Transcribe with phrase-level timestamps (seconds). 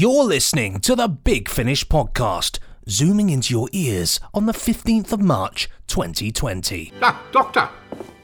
[0.00, 5.18] You're listening to the Big Finish podcast, zooming into your ears on the 15th of
[5.20, 6.92] March 2020.
[7.02, 7.68] Ah, Doctor,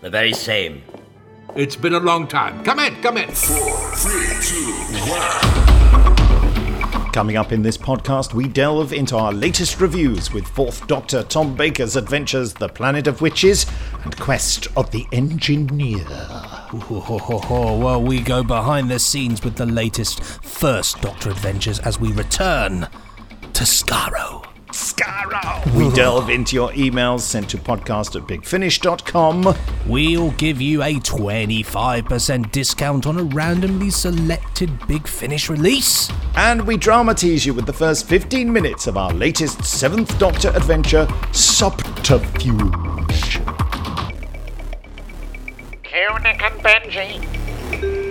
[0.01, 0.83] The very same.
[1.57, 2.63] it's been a long time.
[2.63, 3.29] Come in, come in.
[7.15, 11.55] Coming up in this podcast, we delve into our latest reviews with Fourth Doctor Tom
[11.55, 13.67] Baker's adventures, The Planet of Witches,
[14.03, 16.05] and Quest of the Engineer.
[16.73, 22.89] Well, we go behind the scenes with the latest First Doctor adventures as we return
[23.53, 23.65] to
[24.97, 25.75] Skaro.
[25.75, 29.55] We delve into your emails sent to podcast at bigfinish.com.
[29.87, 36.11] We'll give you a 25% discount on a randomly selected Big Finish release.
[36.37, 41.09] And we dramatize you with the first 15 minutes of our latest Seventh Doctor adventure,
[41.33, 42.55] Subterfuge.
[46.25, 48.04] Nick and Benji.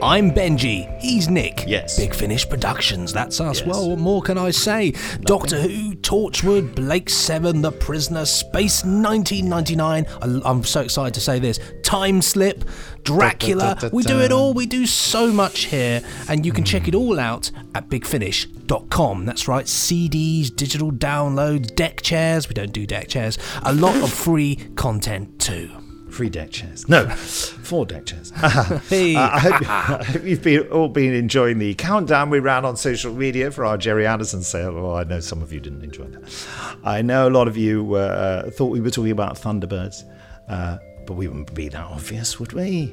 [0.00, 0.86] I'm Benji.
[1.00, 1.64] He's Nick.
[1.66, 1.98] Yes.
[1.98, 3.12] Big Finish Productions.
[3.12, 3.58] That's us.
[3.60, 3.66] Yes.
[3.66, 4.92] Well, what more can I say?
[5.22, 10.06] Doctor Who, Torchwood, Blake Seven, The Prisoner, Space 1999.
[10.22, 11.58] I- I'm so excited to say this.
[11.82, 12.64] Time Slip,
[13.02, 13.60] Dracula.
[13.60, 14.54] Da, da, da, we do it all.
[14.54, 19.26] We do so much here, and you can check it all out at bigfinish.com.
[19.26, 19.64] That's right.
[19.66, 22.48] CDs, digital downloads, deck chairs.
[22.48, 23.36] We don't do deck chairs.
[23.62, 25.70] A lot of free content too.
[26.18, 26.88] Three deck chairs.
[26.88, 27.06] No,
[27.62, 28.32] four deck chairs.
[28.42, 32.76] Uh, I, hope, I hope you've been, all been enjoying the countdown we ran on
[32.76, 34.72] social media for our Gerry Anderson sale.
[34.74, 36.46] Well, I know some of you didn't enjoy that.
[36.82, 40.02] I know a lot of you uh, thought we were talking about Thunderbirds,
[40.48, 42.86] uh, but we wouldn't be that obvious, would we?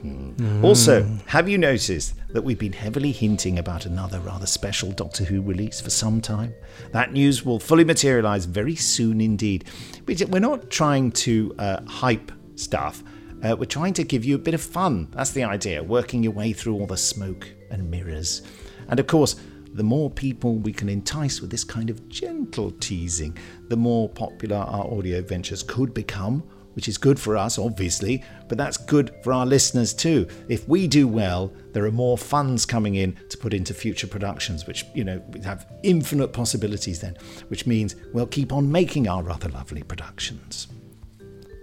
[0.00, 0.64] Hmm.
[0.64, 5.40] Also, have you noticed that we've been heavily hinting about another rather special Doctor Who
[5.40, 6.52] release for some time?
[6.90, 9.66] That news will fully materialise very soon indeed.
[10.06, 13.02] We- We're not trying to uh, hype stuff,
[13.42, 15.08] uh, we're trying to give you a bit of fun.
[15.12, 18.42] That's the idea, working your way through all the smoke and mirrors.
[18.88, 19.36] And of course,
[19.72, 23.36] the more people we can entice with this kind of gentle teasing,
[23.68, 26.42] the more popular our audio ventures could become
[26.74, 30.26] which is good for us, obviously, but that's good for our listeners too.
[30.48, 34.66] If we do well, there are more funds coming in to put into future productions,
[34.66, 37.16] which, you know, have infinite possibilities then,
[37.48, 40.68] which means we'll keep on making our rather lovely productions.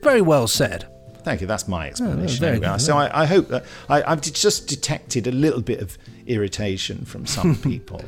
[0.07, 0.88] Very well said.
[1.23, 1.47] Thank you.
[1.47, 2.40] That's my explanation.
[2.40, 2.78] very anyway.
[2.78, 5.97] So I, I hope that I, I've just detected a little bit of
[6.28, 8.01] irritation from some people.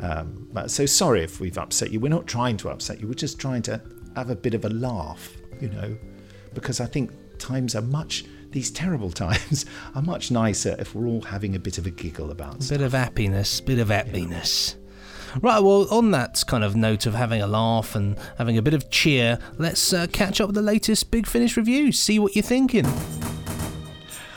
[0.00, 2.00] Um, so sorry if we've upset you.
[2.00, 3.06] We're not trying to upset you.
[3.06, 3.82] We're just trying to
[4.16, 5.30] have a bit of a laugh,
[5.60, 5.98] you know,
[6.54, 8.24] because I think times are much.
[8.50, 12.30] These terrible times are much nicer if we're all having a bit of a giggle
[12.30, 12.78] about stuff.
[12.78, 14.76] Bit of happiness, bit of happiness.
[15.40, 18.74] Right, well, on that kind of note of having a laugh and having a bit
[18.74, 21.90] of cheer, let's uh, catch up with the latest Big Finish review.
[21.90, 22.86] See what you're thinking.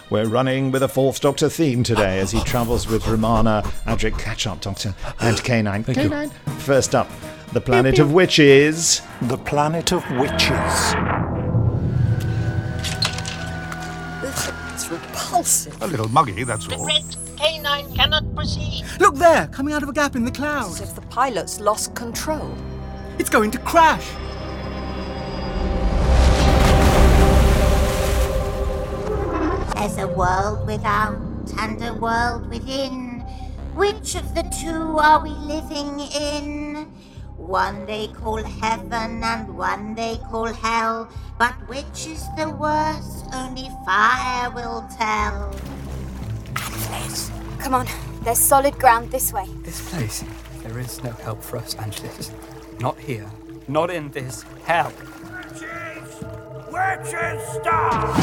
[0.10, 4.62] We're running with a Fourth Doctor theme today as he travels with Romana, Adric, Catch-Up
[4.62, 5.84] Doctor, and K9.
[5.84, 6.32] K9.
[6.60, 7.10] First up,
[7.52, 9.02] the planet of witches.
[9.24, 10.94] The planet of witches.
[14.74, 15.82] It's repulsive.
[15.82, 16.88] A little muggy, that's all.
[17.40, 18.86] Red K9 cannot proceed.
[19.00, 20.82] Look there, coming out of a gap in the clouds.
[20.82, 22.56] As if the pilot's lost control.
[23.20, 24.06] It's going to crash.
[29.76, 31.20] There's a world without
[31.60, 33.22] and a world within.
[33.76, 36.86] Which of the two are we living in?
[37.38, 41.10] One they call heaven and one they call hell.
[41.38, 43.26] But which is the worst?
[43.34, 45.54] Only fire will tell.
[47.66, 47.88] Come on,
[48.24, 49.48] there's solid ground this way.
[49.64, 50.24] This place,
[50.62, 52.32] there is no help for us, Angeles.
[52.80, 53.28] Not here.
[53.68, 54.94] Not in this hell.
[55.24, 56.24] Witches!
[56.72, 58.16] Witches stop!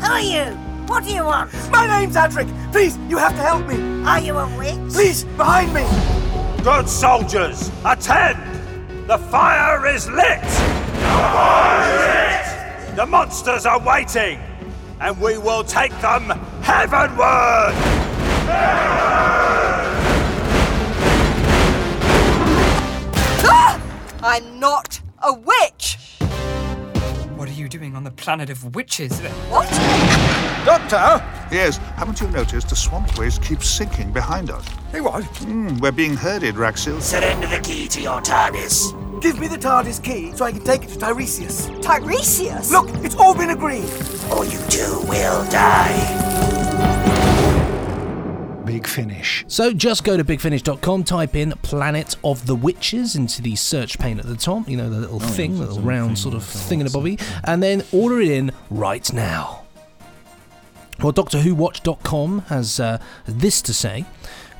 [0.00, 0.44] Who are you?
[0.88, 1.52] What do you want?
[1.70, 2.48] My name's Adric.
[2.72, 4.04] Please, you have to help me.
[4.04, 4.92] Are you a witch?
[4.92, 5.84] Please, behind me.
[6.64, 8.38] Good soldiers, attend!
[9.06, 10.42] The fire is lit!
[10.42, 12.45] The fire is lit!
[12.96, 14.40] The monsters are waiting,
[15.00, 16.30] and we will take them
[16.62, 17.74] heavenward!
[23.44, 23.78] Ah!
[24.22, 25.98] I'm not a witch!
[27.36, 29.20] What are you doing on the planet of witches?
[29.50, 29.68] What?
[30.64, 31.22] Doctor!
[31.54, 34.66] Yes, haven't you noticed the swamp waste keeps sinking behind us?
[34.90, 35.22] Hey, what?
[35.22, 37.02] Hmm, we're being herded, Raxil.
[37.02, 39.05] Surrender the key to your TARDIS.
[39.20, 41.70] Give me the TARDIS key so I can take it to Tiresias.
[41.82, 42.70] Tiresias?
[42.70, 43.88] Look, it's all been agreed.
[44.30, 46.22] Or you too will die.
[48.66, 49.44] Big finish.
[49.48, 54.18] So just go to bigfinish.com, type in Planet of the Witches into the search pane
[54.18, 56.86] at the top, you know, the little thing, the little round sort of thing in
[56.86, 59.62] a bobby, and then order it in right now.
[61.00, 64.04] Well, DoctorWhoWatch.com has uh, this to say.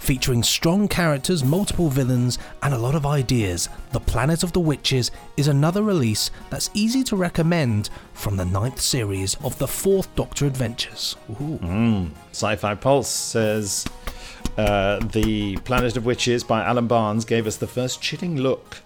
[0.07, 5.11] Featuring strong characters, multiple villains, and a lot of ideas, The Planet of the Witches
[5.37, 10.47] is another release that's easy to recommend from the ninth series of the Fourth Doctor
[10.47, 11.17] Adventures.
[11.29, 12.13] Mm.
[12.31, 13.85] Sci-Fi Pulse says
[14.57, 18.77] uh, the Planet of Witches by Alan Barnes gave us the first chilling look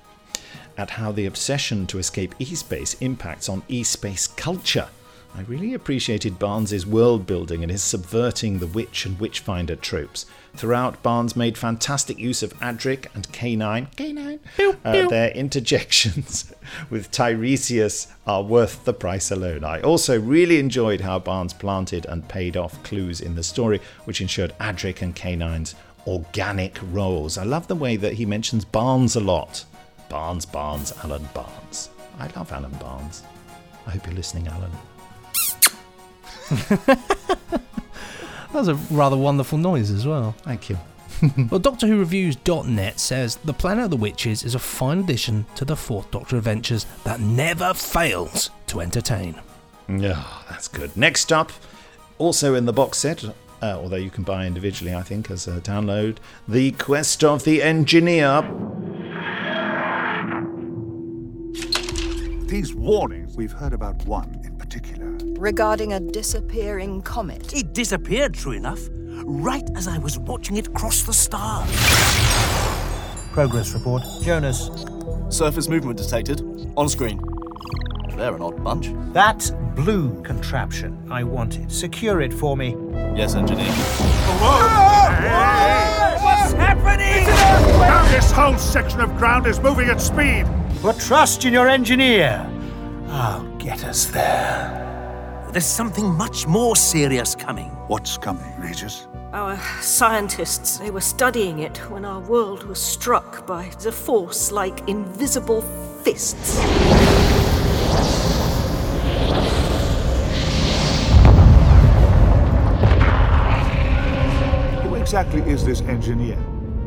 [0.78, 4.88] at how the obsession to escape e-space impacts on e-space culture.
[5.34, 10.26] I really appreciated Barnes's world building and his subverting the witch and witchfinder tropes.
[10.56, 13.94] Throughout, Barnes made fantastic use of Adric and K9.
[13.94, 14.38] K9.
[14.84, 16.52] Uh, their interjections
[16.90, 19.62] with Tiresias are worth the price alone.
[19.62, 24.20] I also really enjoyed how Barnes planted and paid off clues in the story, which
[24.20, 27.38] ensured Adric and K9's organic roles.
[27.38, 29.64] I love the way that he mentions Barnes a lot.
[30.08, 31.90] Barnes, Barnes, Alan Barnes.
[32.18, 33.22] I love Alan Barnes.
[33.86, 34.72] I hope you're listening, Alan.
[38.52, 40.32] That was a rather wonderful noise as well.
[40.42, 40.78] Thank you.
[41.50, 45.64] well, Doctor Who Reviews.net says The Planet of the Witches is a fine addition to
[45.64, 49.40] the Fourth Doctor adventures that never fails to entertain.
[49.88, 50.96] Yeah, that's good.
[50.96, 51.52] Next up,
[52.18, 53.32] also in the box set, uh,
[53.62, 56.16] although you can buy individually, I think, as a download,
[56.48, 58.42] The Quest of the Engineer.
[62.48, 65.09] These warnings, we've heard about one in particular.
[65.40, 67.54] Regarding a disappearing comet.
[67.54, 68.90] It disappeared, true enough,
[69.24, 71.66] right as I was watching it cross the stars.
[73.32, 74.02] Progress report.
[74.20, 74.68] Jonas.
[75.30, 76.42] Surface movement detected.
[76.76, 77.18] On screen.
[78.16, 78.90] They're an odd bunch.
[79.14, 81.72] That blue contraption I wanted.
[81.72, 82.76] Secure it for me.
[83.16, 83.72] Yes, engineer.
[86.20, 87.24] What's happening?
[87.80, 90.44] Now this whole section of ground is moving at speed.
[90.82, 92.46] Put trust in your engineer.
[93.06, 94.89] I'll get us there.
[95.52, 97.70] There's something much more serious coming.
[97.88, 99.08] What's coming, Regis?
[99.32, 104.88] Our scientists, they were studying it when our world was struck by the force like
[104.88, 105.62] invisible
[106.04, 106.60] fists.
[114.84, 116.36] Who exactly is this engineer?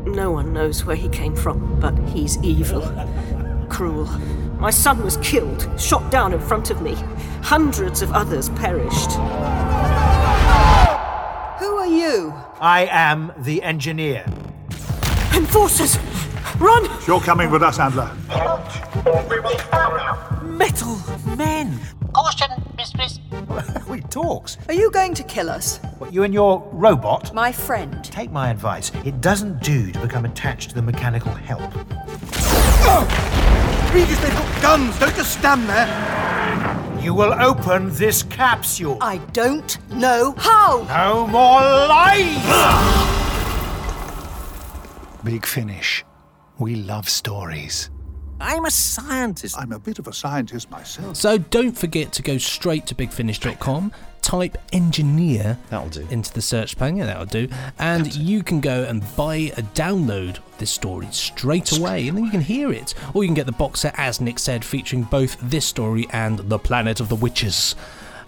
[0.05, 2.81] No one knows where he came from, but he's evil.
[3.67, 4.07] Cruel.
[4.63, 6.93] My son was killed, shot down in front of me.
[7.41, 9.11] Hundreds of others perished.
[11.59, 12.33] Who are you?
[12.61, 14.23] I am the engineer.
[15.35, 15.99] Enforcers!
[16.59, 16.89] Run!
[17.05, 18.15] You're coming with us, Andler.
[20.41, 20.97] Metal
[21.35, 21.77] men!
[22.13, 23.19] Caution, mistress.
[23.89, 24.57] we talks.
[24.69, 25.79] Are you going to kill us?
[25.97, 27.33] What, you and your robot?
[27.33, 28.01] My friend.
[28.05, 28.93] Take my advice.
[29.03, 31.73] It doesn't do to become attached to the mechanical help.
[33.93, 34.99] Regis, they've got guns.
[34.99, 36.99] Don't just stand there.
[37.03, 38.97] You will open this capsule.
[39.01, 40.83] I don't know how.
[40.87, 42.39] No more lies!
[45.23, 46.03] Big finish.
[46.59, 47.89] We love stories.
[48.39, 49.57] I'm a scientist.
[49.57, 51.15] I'm a bit of a scientist myself.
[51.15, 53.91] So don't forget to go straight to bigfinish.com,
[54.23, 56.07] type engineer That'll do.
[56.09, 57.47] into the search pane, yeah, that'll do,
[57.77, 62.25] and you can go and buy a download of this story straight away, and then
[62.25, 62.93] you can hear it.
[63.13, 66.39] Or you can get the box set, as Nick said, featuring both this story and
[66.39, 67.75] The Planet of the Witches.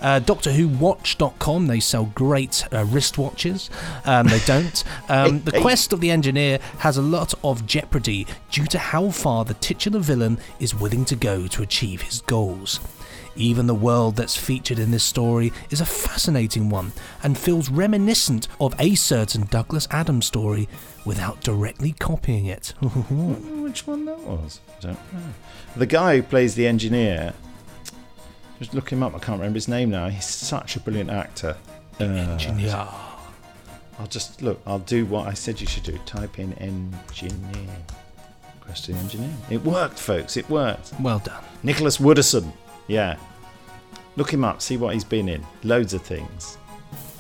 [0.02, 3.70] Uh, Doctor Who Watch.com, they sell great uh, wristwatches.
[4.06, 4.84] Um, they don't.
[5.10, 9.46] Um, the quest of the engineer has a lot of jeopardy due to how far
[9.46, 12.80] the titular villain is willing to go to achieve his goals.
[13.36, 18.48] Even the world that's featured in this story is a fascinating one and feels reminiscent
[18.62, 20.70] of a certain Douglas Adams story
[21.04, 22.74] without directly copying it.
[22.82, 24.62] Which one that was?
[24.78, 25.20] I don't know.
[25.76, 27.34] The guy who plays the engineer,
[28.60, 29.14] just look him up.
[29.14, 30.08] I can't remember his name now.
[30.08, 31.58] He's such a brilliant actor.
[32.00, 32.88] Uh, Engineer.
[34.00, 34.62] I'll just look.
[34.66, 35.98] I'll do what I said you should do.
[36.06, 37.70] Type in engineer.
[38.60, 39.32] Question engineer.
[39.50, 40.36] It worked, folks.
[40.38, 40.94] It worked.
[41.00, 41.44] Well done.
[41.64, 42.52] Nicholas Woodeson.
[42.88, 43.18] Yeah.
[44.16, 44.62] Look him up.
[44.62, 45.46] See what he's been in.
[45.64, 46.58] Loads of things.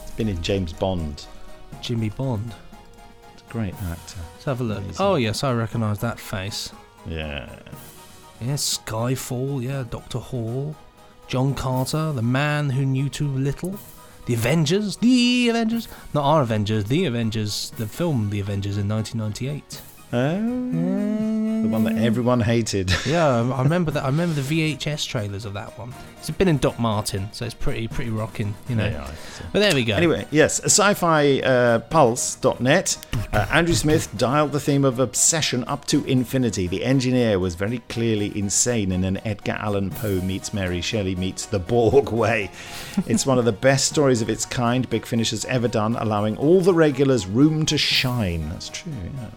[0.01, 1.25] He's been in James Bond.
[1.81, 2.53] Jimmy Bond.
[3.49, 4.19] Great actor.
[4.33, 4.79] Let's have a look.
[4.79, 4.95] Amazing.
[4.99, 6.71] Oh, yes, I recognise that face.
[7.07, 7.49] Yeah.
[8.41, 10.75] Yeah, Skyfall, yeah, Doctor Hall,
[11.27, 13.79] John Carter, The Man Who Knew Too Little,
[14.25, 19.81] The Avengers, The Avengers, not our Avengers, The Avengers, the film The Avengers in 1998.
[20.11, 21.24] Oh.
[21.65, 22.93] The one that everyone hated.
[23.05, 24.03] Yeah, I remember that.
[24.03, 25.93] I remember the VHS trailers of that one.
[26.17, 28.87] It's been in Doc Martin, so it's pretty pretty rocking, you know.
[28.87, 29.11] Yeah,
[29.53, 29.95] but there we go.
[29.95, 32.97] Anyway, yes, sci-fi uh, pulse.net.
[33.31, 36.67] Uh, Andrew Smith dialed the theme of obsession up to infinity.
[36.67, 41.45] The engineer was very clearly insane in an Edgar Allan Poe meets Mary Shelley meets
[41.45, 42.51] the Borg way.
[43.07, 46.37] It's one of the best stories of its kind Big Finish has ever done, allowing
[46.37, 48.49] all the regulars room to shine.
[48.49, 49.29] That's true, yeah.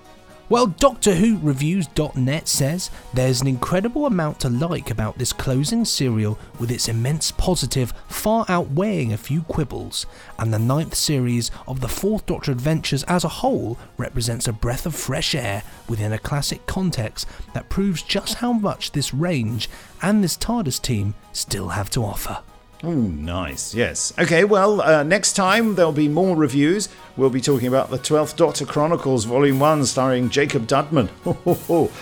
[0.50, 6.38] Well, Doctor Who Reviews.net says there's an incredible amount to like about this closing serial
[6.58, 10.06] with its immense positive far outweighing a few quibbles,
[10.38, 14.86] and the ninth series of the Fourth Doctor adventures as a whole represents a breath
[14.86, 19.68] of fresh air within a classic context that proves just how much this range
[20.00, 22.38] and this TARDIS team still have to offer.
[22.84, 23.74] Oh, nice.
[23.74, 24.12] Yes.
[24.18, 26.88] Okay, well, uh, next time there'll be more reviews.
[27.16, 31.08] We'll be talking about the 12th Doctor Chronicles, Volume 1, starring Jacob Dudman.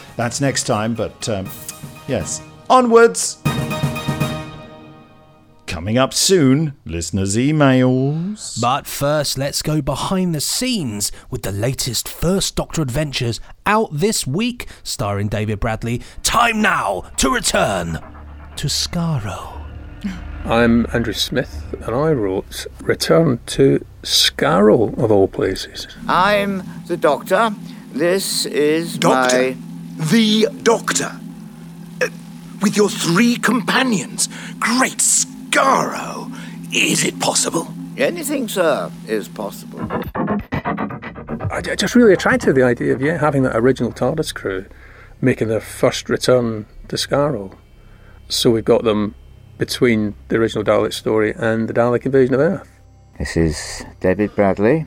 [0.17, 1.49] That's next time, but um,
[2.09, 2.43] yes.
[2.69, 3.39] Onwards!
[5.67, 8.61] Coming up soon, listeners' emails.
[8.61, 14.27] But first, let's go behind the scenes with the latest First Doctor adventures out this
[14.27, 16.03] week, starring David Bradley.
[16.23, 17.95] Time now to return
[18.57, 19.56] to Skaro.
[20.45, 25.89] I'm Andrew Smith, and I wrote Return to Skaro, of all places.
[26.07, 27.53] I'm the Doctor.
[27.93, 29.37] This is Doctor?
[29.37, 29.57] my.
[29.97, 31.19] The Doctor.
[32.01, 32.09] Uh,
[32.63, 34.29] with your three companions.
[34.61, 36.33] Great Skaro.
[36.73, 37.69] Is it possible?
[37.97, 39.81] Anything, sir, is possible.
[41.51, 44.67] I just really attracted the idea of yeah having that original TARDIS crew
[45.21, 47.57] making their first return to Skaro.
[48.29, 49.15] So we've got them
[49.59, 52.69] between the original Dalek story and the Dalek invasion of Earth.
[53.19, 54.87] This is David Bradley,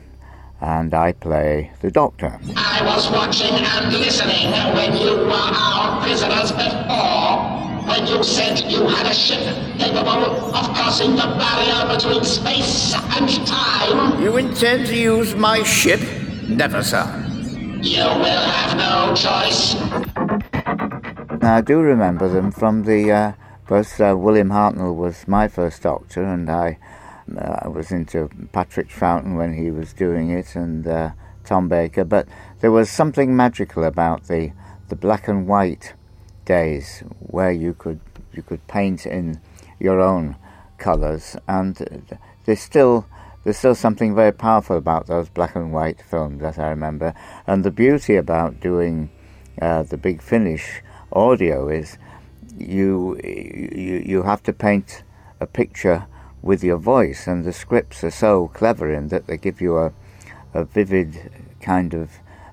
[0.60, 2.38] and I play the Doctor.
[2.56, 7.58] I was watching and listening when you were our prisoners before.
[7.88, 9.40] When you said you had a ship
[9.78, 14.22] capable of crossing the barrier between space and time.
[14.22, 16.00] You intend to use my ship?
[16.48, 17.04] Never, sir.
[17.82, 19.74] You will have no choice.
[21.40, 23.10] Now, I do remember them from the.
[23.10, 23.32] Uh,
[23.70, 26.76] both uh, William Hartnell was my first Doctor, and I,
[27.38, 31.10] uh, I was into Patrick Troughton when he was doing it, and uh,
[31.44, 32.02] Tom Baker.
[32.02, 32.26] But
[32.58, 34.50] there was something magical about the
[34.88, 35.94] the black and white
[36.44, 38.00] days where you could
[38.32, 39.40] you could paint in
[39.78, 40.34] your own
[40.78, 43.06] colours, and there's still
[43.44, 47.14] there's still something very powerful about those black and white films that I remember.
[47.46, 49.10] And the beauty about doing
[49.62, 51.98] uh, the big finish audio is
[52.60, 55.02] you you you have to paint
[55.40, 56.06] a picture
[56.42, 59.92] with your voice, and the scripts are so clever in that they give you a
[60.54, 62.10] a vivid kind of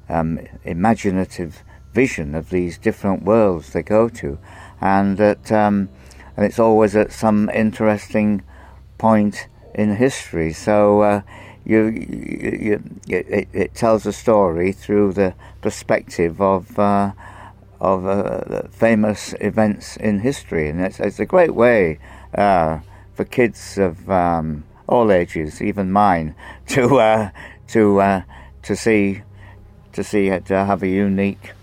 [0.09, 4.37] um, imaginative vision of these different worlds they go to,
[4.81, 5.89] and that um,
[6.35, 8.43] and it's always at some interesting
[8.97, 10.53] point in history.
[10.53, 11.01] So.
[11.01, 11.21] Uh,
[11.67, 17.11] you, you, you it, it, tells a story through the perspective of uh,
[17.79, 22.00] of uh, famous events in history, and it's, it's a great way
[22.36, 22.79] uh,
[23.13, 26.36] for kids of um, all ages, even mine,
[26.67, 27.29] to uh,
[27.67, 28.22] to uh,
[28.63, 29.22] to see
[29.93, 31.53] to see it, to have a unique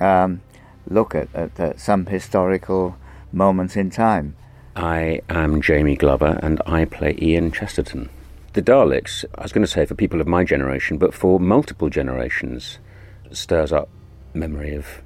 [0.00, 0.40] um,
[0.88, 2.96] look at, at, at some historical
[3.32, 4.36] moments in time.
[4.76, 8.10] I am Jamie Glover, and I play Ian Chesterton.
[8.52, 11.90] The Daleks, I was going to say for people of my generation, but for multiple
[11.90, 12.78] generations,
[13.30, 13.88] stirs up
[14.34, 15.02] memory of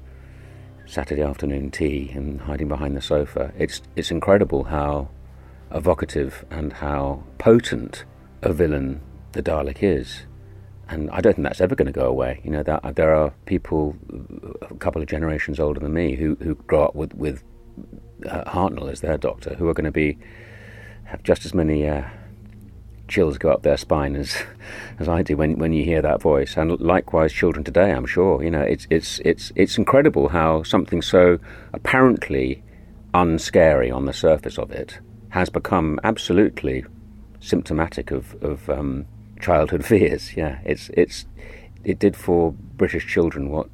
[0.93, 3.51] Saturday afternoon tea and hiding behind the sofa.
[3.57, 5.09] It's it's incredible how
[5.71, 8.05] evocative and how potent
[8.43, 10.27] a villain the Dalek is,
[10.87, 12.41] and I don't think that's ever going to go away.
[12.43, 13.95] You know, that, there are people
[14.61, 17.43] a couple of generations older than me who who grow up with with
[18.29, 20.19] uh, Hartnell as their doctor, who are going to be
[21.05, 21.89] have just as many.
[21.89, 22.03] Uh,
[23.07, 24.43] chills go up their spine as
[24.99, 26.57] as I do when when you hear that voice.
[26.57, 28.43] And likewise, children today, I'm sure.
[28.43, 31.39] You know, it's it's it's it's incredible how something so
[31.73, 32.63] apparently
[33.13, 36.85] unscary on the surface of it has become absolutely
[37.39, 39.05] symptomatic of of um,
[39.39, 40.35] childhood fears.
[40.35, 41.25] Yeah, it's it's
[41.83, 43.69] it did for British children what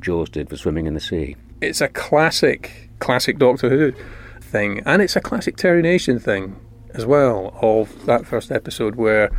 [0.00, 1.36] Jaws did for swimming in the sea.
[1.60, 3.92] It's a classic classic Doctor Who
[4.40, 6.56] thing, and it's a classic Terry Nation thing
[6.94, 9.30] as well of that first episode where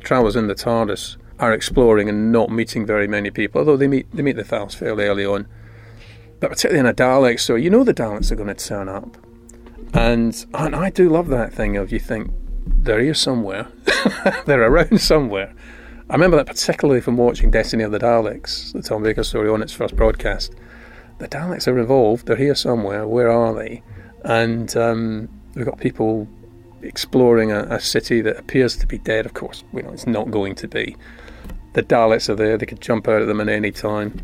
[0.00, 4.10] travellers in the TARDIS are exploring and not meeting very many people, although they meet
[4.12, 5.46] they meet the Thals fairly early on.
[6.40, 9.16] But particularly in a Dalek story, you know the Daleks are going to turn up.
[9.92, 12.32] And, and I do love that thing of you think
[12.66, 13.68] they're here somewhere,
[14.46, 15.54] they're around somewhere.
[16.10, 19.62] I remember that particularly from watching Destiny of the Daleks, the Tom Baker story on
[19.62, 20.54] its first broadcast.
[21.18, 22.26] the Daleks are involved.
[22.26, 23.06] They're here somewhere.
[23.08, 23.82] Where are they?
[24.24, 26.28] And um, we've got people
[26.84, 29.26] exploring a, a, city that appears to be dead.
[29.26, 30.96] Of course, you know it's not going to be.
[31.72, 32.56] The Daleks are there.
[32.56, 34.20] They could jump out of them at any time.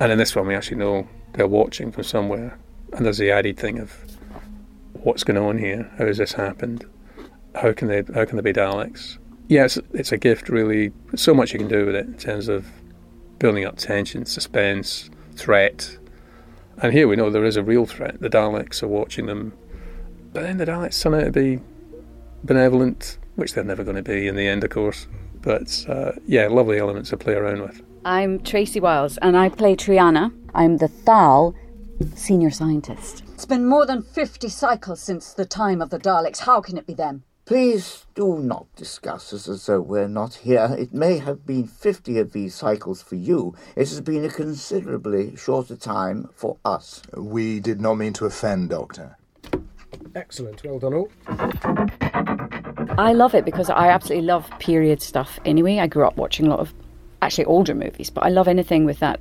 [0.00, 2.58] And in this one, we actually know they're watching from somewhere.
[2.92, 3.94] And there's the added thing of
[4.94, 5.90] what's going on here?
[5.98, 6.84] How has this happened?
[7.54, 9.18] How can they how can they be Daleks?
[9.48, 10.92] Yeah, it's, it's a gift, really.
[11.16, 12.66] So much you can do with it in terms of
[13.38, 15.96] building up tension, suspense, threat.
[16.82, 18.20] And here we know there is a real threat.
[18.20, 19.52] The Daleks are watching them.
[20.32, 21.60] But then the Daleks turn out to be
[22.44, 25.06] benevolent, which they're never going to be in the end, of course.
[25.42, 27.82] But uh, yeah, lovely elements to play around with.
[28.04, 30.32] I'm Tracy Wiles, and I play Triana.
[30.54, 31.54] I'm the Thal
[32.14, 33.24] senior scientist.
[33.34, 36.40] It's been more than 50 cycles since the time of the Daleks.
[36.40, 37.24] How can it be them?
[37.44, 40.76] Please do not discuss us as though we're not here.
[40.78, 43.54] It may have been 50 of these cycles for you.
[43.74, 47.00] It has been a considerably shorter time for us.
[47.16, 49.16] We did not mean to offend, Doctor.
[50.14, 50.62] Excellent.
[50.64, 51.10] Well done, all.
[52.98, 55.78] I love it because I absolutely love period stuff anyway.
[55.78, 56.74] I grew up watching a lot of
[57.22, 59.20] actually older movies, but I love anything with that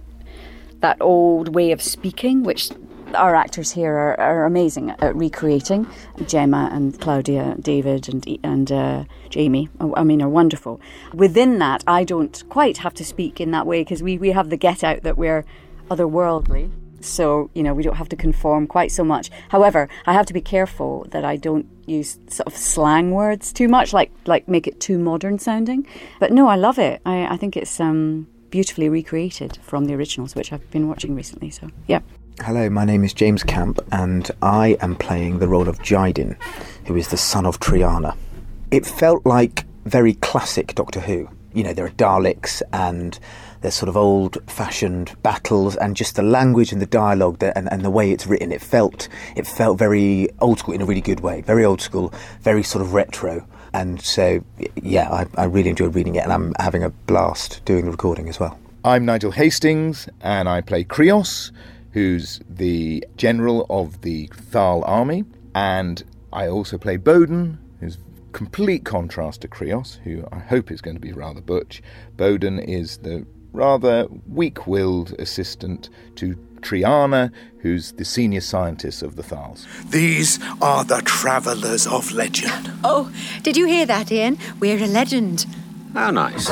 [0.80, 2.70] that old way of speaking, which
[3.16, 5.86] our actors here are, are amazing at recreating.
[6.20, 10.80] Jemma and Claudia, David and and uh, Jamie, I mean, are wonderful.
[11.14, 14.50] Within that, I don't quite have to speak in that way because we, we have
[14.50, 15.46] the get out that we're
[15.90, 16.72] otherworldly.
[17.02, 19.30] So, you know, we don't have to conform quite so much.
[19.50, 23.68] However, I have to be careful that I don't use sort of slang words too
[23.68, 25.88] much, like like make it too modern sounding.
[26.20, 27.02] But no, I love it.
[27.06, 31.50] I, I think it's um, beautifully recreated from the originals, which I've been watching recently.
[31.50, 32.02] So, yeah.
[32.42, 36.40] Hello, my name is James Camp, and I am playing the role of Jydin,
[36.86, 38.16] who is the son of Triana.
[38.70, 41.30] It felt like very classic Doctor Who.
[41.54, 43.18] You know, there are Daleks and
[43.62, 47.72] there's sort of old fashioned battles and just the language and the dialogue that, and,
[47.72, 48.52] and the way it's written.
[48.52, 52.14] It felt it felt very old school in a really good way, very old school,
[52.42, 53.46] very sort of retro.
[53.74, 54.44] And so,
[54.76, 58.30] yeah, I, I really enjoyed reading it, and I'm having a blast doing the recording
[58.30, 58.58] as well.
[58.84, 61.52] I'm Nigel Hastings, and I play Krios,
[61.92, 67.98] who's the general of the Thal army, and I also play Bowden, who's
[68.32, 71.82] complete contrast to Krios, who I hope is going to be rather butch.
[72.16, 79.24] Bowden is the rather weak willed assistant to Triana, who's the senior scientist of the
[79.24, 79.66] Thals.
[79.90, 82.72] These are the travellers of legend.
[82.84, 83.12] Oh,
[83.44, 84.38] did you hear that, Ian?
[84.60, 85.46] We're a legend.
[85.94, 86.50] How nice.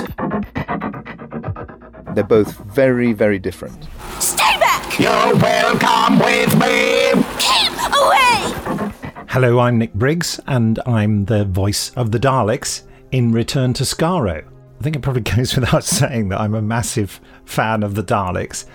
[2.13, 3.87] They're both very, very different.
[4.19, 4.97] Stay back!
[4.97, 7.11] You're welcome with me!
[7.39, 9.25] Keep away!
[9.27, 14.45] Hello, I'm Nick Briggs, and I'm the voice of the Daleks in Return to Skaro.
[14.79, 18.65] I think it probably goes without saying that I'm a massive fan of the Daleks.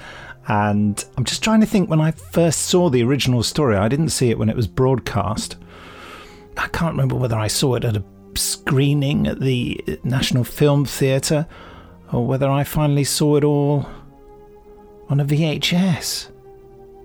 [0.48, 4.08] And I'm just trying to think when I first saw the original story, I didn't
[4.08, 5.56] see it when it was broadcast.
[6.56, 11.46] I can't remember whether I saw it at a screening at the National Film Theatre
[12.12, 13.86] or whether I finally saw it all
[15.08, 16.30] on a VHS.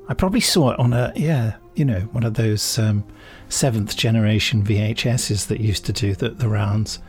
[0.08, 3.04] I probably saw it on a, yeah, you know, one of those um,
[3.50, 7.00] seventh generation VHSs that used to do the, the rounds,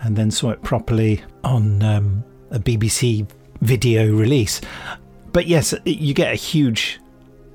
[0.00, 3.28] and then saw it properly on um, a BBC
[3.60, 4.60] video release.
[5.32, 7.00] But yes, you get a huge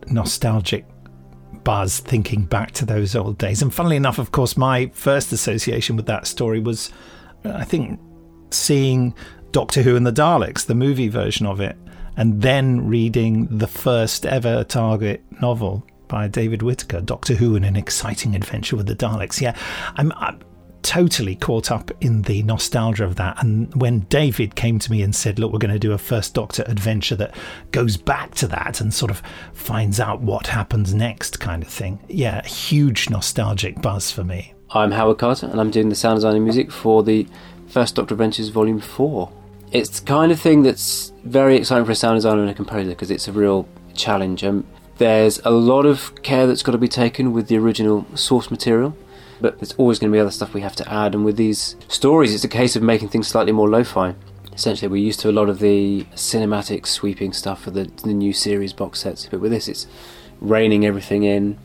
[0.07, 0.85] nostalgic
[1.63, 3.61] buzz thinking back to those old days.
[3.61, 6.91] And funnily enough, of course, my first association with that story was,
[7.43, 7.99] I think,
[8.51, 9.13] seeing
[9.51, 11.77] Doctor Who and the Daleks, the movie version of it,
[12.17, 17.75] and then reading the first ever Target novel by David Whitaker, Doctor Who and an
[17.75, 19.39] exciting adventure with the Daleks.
[19.39, 19.57] Yeah,
[19.95, 20.39] I'm, I'm
[20.83, 23.41] totally caught up in the nostalgia of that.
[23.43, 26.33] And when David came to me and said, Look, we're going to do a First
[26.33, 27.35] Doctor adventure that
[27.71, 29.21] goes back to that and sort of
[29.53, 31.99] finds out what happens next, kind of thing.
[32.07, 34.53] Yeah, huge nostalgic buzz for me.
[34.71, 37.27] I'm Howard Carter, and I'm doing the sound design and music for the
[37.67, 39.31] First Doctor Adventures Volume 4.
[39.71, 42.89] It's the kind of thing that's very exciting for a sound designer and a composer
[42.89, 44.43] because it's a real challenge.
[44.43, 44.65] Um,
[44.97, 48.95] there's a lot of care that's got to be taken with the original source material
[49.41, 51.13] but there's always going to be other stuff we have to add.
[51.15, 54.15] And with these stories, it's a case of making things slightly more lo-fi.
[54.53, 58.33] Essentially, we're used to a lot of the cinematic sweeping stuff for the, the new
[58.33, 59.87] series box sets, but with this, it's
[60.39, 61.57] reining everything in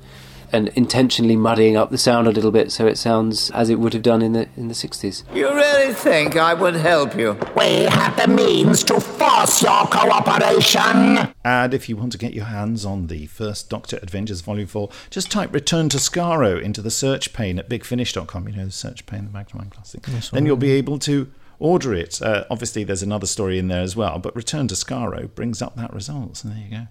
[0.52, 3.92] and intentionally muddying up the sound a little bit so it sounds as it would
[3.92, 5.24] have done in the in the 60s.
[5.34, 7.36] You really think I would help you?
[7.56, 11.32] We have the means to force your cooperation.
[11.44, 14.88] And if you want to get your hands on the first Doctor Adventures Volume 4,
[15.10, 18.48] just type Return to Skaro into the search pane at bigfinish.com.
[18.48, 20.04] You know, the search pane, the Magnum Classic.
[20.08, 22.20] Yes, then you'll be able to order it.
[22.20, 25.76] Uh, obviously, there's another story in there as well, but Return to Skaro brings up
[25.76, 26.36] that result.
[26.38, 26.86] So there you go.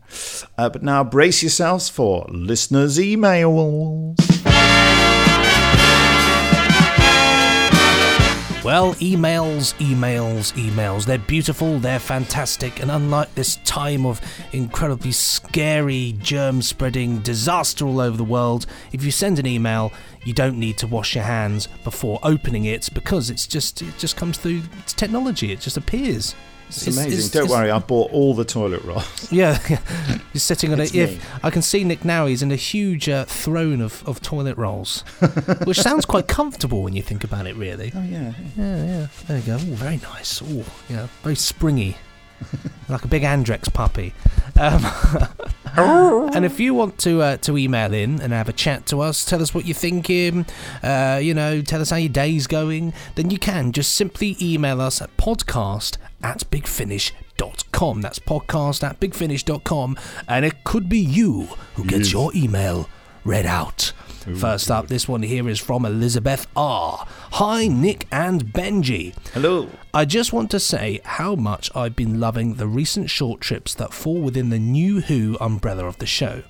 [0.58, 4.16] Uh, but now brace yourselves for listeners' emails.
[8.66, 11.06] Well, emails, emails, emails.
[11.06, 14.20] They're beautiful, they're fantastic, and unlike this time of
[14.54, 20.34] incredibly scary germ spreading disaster all over the world, if you send an email, you
[20.34, 24.40] don't need to wash your hands before opening it because it's just it just comes
[24.40, 26.34] through it's technology, it just appears.
[26.68, 27.40] It's, amazing.
[27.40, 29.06] Don't worry, I bought all the toilet rolls.
[29.32, 29.58] Yeah,
[30.34, 30.94] he's sitting on it.
[30.94, 31.00] me.
[31.02, 34.58] If I can see Nick now, he's in a huge uh, throne of, of toilet
[34.58, 35.02] rolls,
[35.66, 37.56] which sounds quite comfortable when you think about it.
[37.56, 37.92] Really.
[37.96, 38.34] Oh yeah.
[38.58, 39.08] Yeah, yeah.
[39.28, 39.54] There you go.
[39.56, 40.42] Oh, very nice.
[40.42, 41.98] Oh, yeah, very springy,
[42.90, 44.14] like a big Andrex puppy.
[44.58, 44.86] Um,
[46.34, 49.26] and if you want to uh, to email in and have a chat to us,
[49.26, 50.46] tell us what you're thinking,
[50.82, 54.80] uh, you know, tell us how your day's going, then you can just simply email
[54.80, 58.02] us at podcast at bigfinish.com.
[58.02, 61.44] That's podcast at bigfinish.com, and it could be you
[61.76, 62.14] who gets Yes.
[62.14, 62.90] your email
[63.24, 63.94] read out.
[64.40, 67.06] First up, this one here is from Elizabeth R.
[67.34, 69.14] Hi, Nick and Benji.
[69.36, 69.70] Hello.
[69.94, 73.94] I just want to say how much I've been loving the recent short trips that
[73.94, 76.42] fall within the New Who umbrella of the show.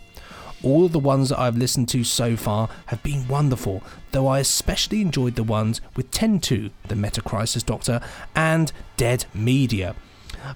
[0.65, 4.39] All of the ones that I've listened to so far have been wonderful, though I
[4.39, 8.01] especially enjoyed the ones with 10-2, the Meta Crisis Doctor,
[8.35, 9.95] and Dead Media.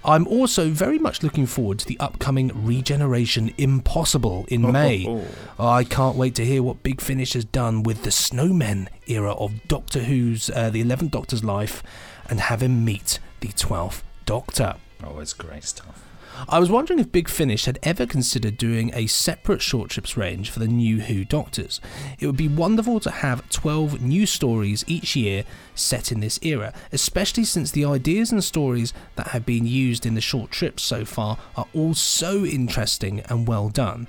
[0.03, 5.23] I'm also very much looking forward to the upcoming Regeneration Impossible in May.
[5.59, 9.67] I can't wait to hear what Big Finish has done with the Snowmen era of
[9.67, 11.83] Doctor Who's uh, the 11th Doctor's life
[12.29, 14.75] and have him meet the 12th Doctor.
[15.03, 16.03] Oh, it's great stuff.
[16.47, 20.49] I was wondering if Big Finish had ever considered doing a separate short trips range
[20.49, 21.81] for the new Who Doctors.
[22.19, 25.43] It would be wonderful to have 12 new stories each year
[25.75, 30.15] set in this era, especially since the ideas and stories that have been used in
[30.15, 34.07] the short trips so far are all so interesting and well done.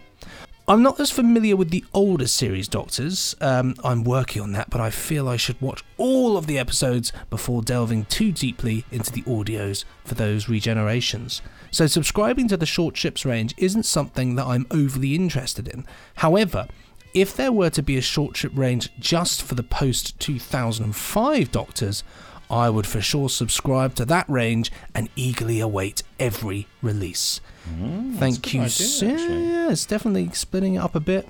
[0.71, 3.35] I'm not as familiar with the older series Doctors.
[3.41, 7.13] Um, I'm working on that, but I feel I should watch all of the episodes
[7.29, 11.41] before delving too deeply into the audios for those regenerations.
[11.73, 15.87] So, subscribing to the short trips range isn't something that I'm overly interested in.
[16.15, 16.69] However,
[17.15, 22.05] if there were to be a short trip range just for the post 2005 Doctors,
[22.51, 27.41] I would for sure subscribe to that range and eagerly await every release.
[27.73, 28.63] Mm, Thank you.
[28.63, 31.29] idea, so- yeah, it's definitely splitting it up a bit.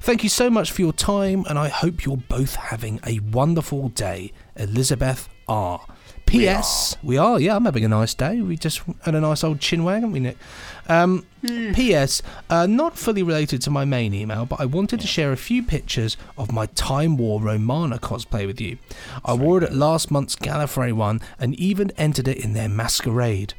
[0.00, 3.88] Thank you so much for your time, and I hope you're both having a wonderful
[3.88, 4.32] day.
[4.56, 5.84] Elizabeth R.
[6.30, 6.96] P.S.
[7.02, 7.40] We are.
[7.40, 8.40] yeah, I'm having a nice day.
[8.40, 10.38] We just had a nice old chinwag, haven't we, Nick?
[10.88, 12.22] Um, P.S.
[12.48, 15.62] Uh, not fully related to my main email, but I wanted to share a few
[15.62, 18.78] pictures of my Time War Romana cosplay with you.
[19.24, 23.54] I wore it at last month's Gallifrey one and even entered it in their masquerade.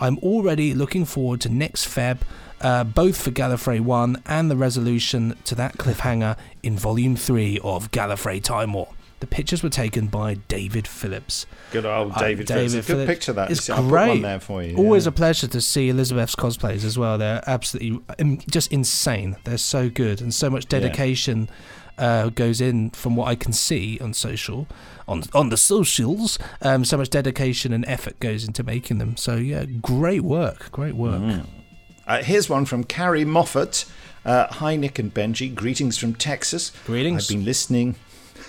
[0.00, 2.18] I'm already looking forward to next Feb,
[2.60, 7.90] uh, both for Gallifrey 1 and the resolution to that cliffhanger in Volume 3 of
[7.90, 8.88] Gallifrey Time War.
[9.20, 11.44] The pictures were taken by David Phillips.
[11.72, 12.86] Good old Uh, David Phillips.
[12.86, 13.50] Good picture that.
[13.50, 14.08] It's I'll put great.
[14.08, 15.08] one there for you, Always yeah.
[15.08, 17.18] a pleasure to see Elizabeth's cosplays as well.
[17.18, 18.00] They're absolutely
[18.48, 19.36] just insane.
[19.44, 20.78] They're so good and so much Yeah.
[20.80, 21.48] dedication
[21.98, 24.68] uh, goes in from what I can see on social,
[25.08, 26.38] on on the socials.
[26.62, 29.16] Um, so much dedication and effort goes into making them.
[29.16, 31.20] So yeah, great work, great work.
[31.20, 31.46] Mm.
[32.06, 33.84] Uh, here's one from Carrie Moffat.
[34.24, 35.52] Uh, Hi, Nick and Benji.
[35.52, 36.70] Greetings from Texas.
[36.86, 37.24] Greetings.
[37.24, 37.96] I've been listening.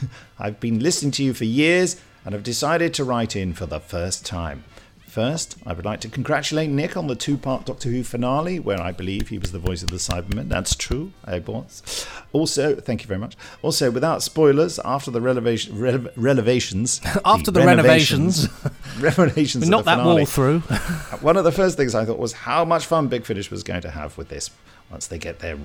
[0.40, 3.80] I've been listening to you for years and have decided to write in for the
[3.80, 4.64] first time.
[5.10, 8.80] First, I would like to congratulate Nick on the two part Doctor Who finale, where
[8.80, 10.50] I believe he was the voice of the Cybermen.
[10.50, 12.06] That's true, eh, I was.
[12.32, 13.36] Also, thank you very much.
[13.64, 17.02] Also, without spoilers, after the relevation, rele- relevations.
[17.26, 18.48] After the renovations.
[19.00, 19.64] renovations.
[19.64, 20.60] of Not the that wall through.
[21.22, 23.82] one of the first things I thought was how much fun Big Finish was going
[23.82, 24.52] to have with this
[24.92, 25.58] once they get their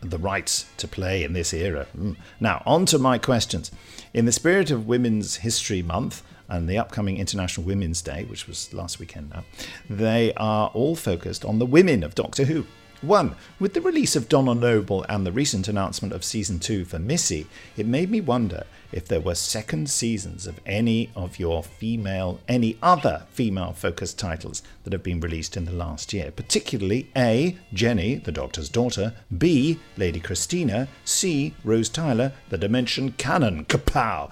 [0.00, 1.86] the rights to play in this era.
[1.96, 2.16] Mm.
[2.40, 3.70] Now, on to my questions.
[4.14, 8.72] In the spirit of Women's History Month and the upcoming International Women's Day, which was
[8.72, 9.44] last weekend now,
[9.88, 12.66] they are all focused on the women of Doctor Who.
[13.00, 16.98] One, with the release of Donna Noble and the recent announcement of season two for
[16.98, 22.40] Missy, it made me wonder if there were second seasons of any of your female,
[22.48, 27.56] any other female focused titles that have been released in the last year, particularly A.
[27.72, 29.78] Jenny, the Doctor's daughter, B.
[29.96, 31.54] Lady Christina, C.
[31.62, 33.64] Rose Tyler, the Dimension Cannon.
[33.66, 34.28] Kapow!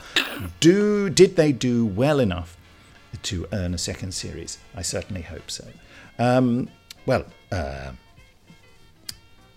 [0.59, 2.57] Do did they do well enough
[3.22, 4.59] to earn a second series?
[4.74, 5.66] I certainly hope so.
[6.18, 6.68] Um,
[7.05, 7.92] well, uh,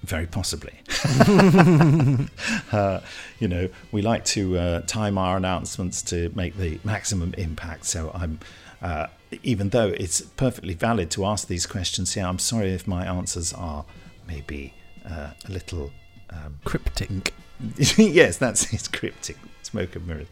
[0.03, 0.73] Very possibly.
[2.71, 3.01] uh,
[3.39, 7.85] you know, we like to uh, time our announcements to make the maximum impact.
[7.85, 8.39] So I'm,
[8.81, 9.07] uh,
[9.43, 13.53] even though it's perfectly valid to ask these questions here, I'm sorry if my answers
[13.53, 13.85] are
[14.27, 14.73] maybe
[15.05, 15.91] uh, a little
[16.29, 17.33] um, cryptic.
[17.97, 19.37] yes, that's it's cryptic.
[19.63, 20.27] Smoke and mirrors.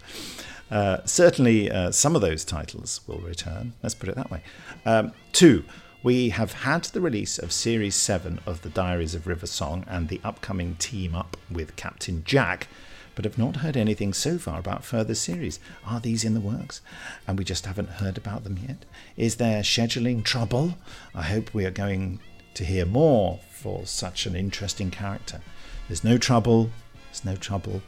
[0.69, 3.73] Uh, certainly, uh, some of those titles will return.
[3.83, 4.41] Let's put it that way.
[4.85, 5.63] Um, two,
[6.03, 10.07] we have had the release of Series 7 of The Diaries of River Song and
[10.07, 12.67] the upcoming team up with Captain Jack,
[13.15, 15.59] but have not heard anything so far about further series.
[15.85, 16.81] Are these in the works?
[17.27, 18.85] And we just haven't heard about them yet.
[19.15, 20.77] Is there scheduling trouble?
[21.15, 22.19] I hope we are going
[22.53, 25.41] to hear more for such an interesting character.
[25.87, 26.69] There's no trouble.
[27.05, 27.81] There's no trouble,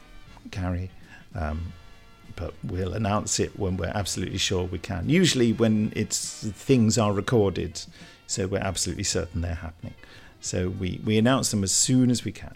[0.50, 0.90] Carrie.
[1.36, 1.74] Um,
[2.40, 5.10] but we'll announce it when we're absolutely sure we can.
[5.10, 7.82] Usually, when it's things are recorded,
[8.28, 9.94] so we're absolutely certain they're happening.
[10.40, 12.56] So we, we announce them as soon as we can.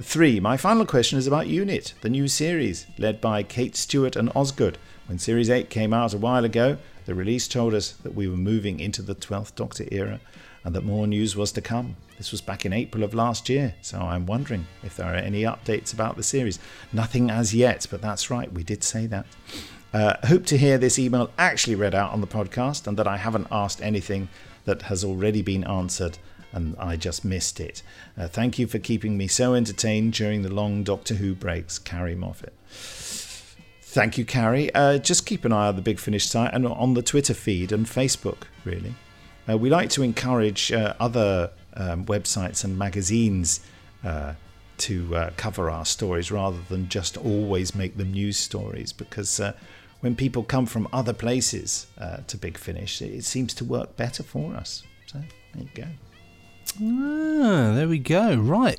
[0.00, 4.30] Three, my final question is about Unit, the new series led by Kate Stewart and
[4.34, 4.76] Osgood.
[5.06, 8.36] When Series 8 came out a while ago, the release told us that we were
[8.36, 10.20] moving into the 12th Doctor era
[10.64, 11.96] and that more news was to come.
[12.18, 15.42] This was back in April of last year, so I'm wondering if there are any
[15.42, 16.58] updates about the series.
[16.92, 19.26] Nothing as yet, but that's right, we did say that.
[19.92, 23.18] Uh, hope to hear this email actually read out on the podcast and that I
[23.18, 24.28] haven't asked anything
[24.64, 26.18] that has already been answered
[26.52, 27.82] and I just missed it.
[28.16, 32.14] Uh, thank you for keeping me so entertained during the long Doctor Who breaks, Carrie
[32.14, 32.52] Moffat.
[32.68, 34.74] Thank you, Carrie.
[34.74, 37.72] Uh, just keep an eye on the Big Finish site and on the Twitter feed
[37.72, 38.94] and Facebook, really.
[39.48, 43.60] Uh, we like to encourage uh, other um, websites and magazines
[44.04, 44.34] uh,
[44.78, 49.52] to uh, cover our stories rather than just always make them news stories because uh,
[50.00, 54.22] when people come from other places uh, to Big Finish, it seems to work better
[54.22, 54.82] for us.
[55.06, 55.20] So
[55.54, 55.88] there you go.
[56.80, 58.34] Ah, there we go.
[58.34, 58.78] Right.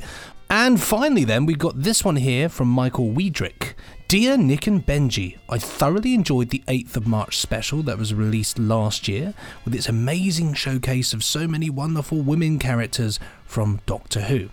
[0.50, 3.74] And finally, then, we've got this one here from Michael Weidrich.
[4.14, 8.60] Dear Nick and Benji, I thoroughly enjoyed the 8th of March special that was released
[8.60, 9.34] last year
[9.66, 14.50] with its amazing showcase of so many wonderful women characters from Doctor Who.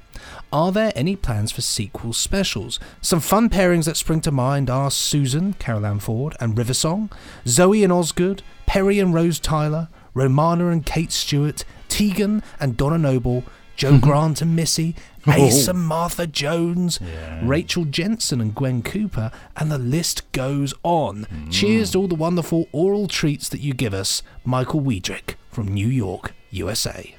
[0.50, 2.80] Are there any plans for sequel specials?
[3.02, 7.12] Some fun pairings that spring to mind are Susan, Carole Ann Ford, and Riversong,
[7.46, 13.44] Zoe and Osgood, Peri and Rose Tyler, Romana and Kate Stewart, Tegan and Donna Noble,
[13.80, 14.94] Jo Grant and Missy,
[15.26, 15.70] Ace Oh.
[15.70, 17.00] and Martha Jones,
[17.42, 21.26] Rachel Jensen and Gwen Cooper, and the list goes on.
[21.50, 25.88] Cheers to all the wonderful oral treats that you give us, Michael Weidrich from New
[25.88, 27.14] York, USA.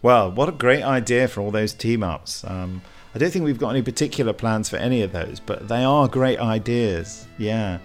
[0.00, 2.42] Well, what a great idea for all those team ups.
[2.46, 2.80] Um,
[3.14, 6.08] I don't think we've got any particular plans for any of those, but they are
[6.08, 7.26] great ideas.
[7.36, 7.78] Yeah.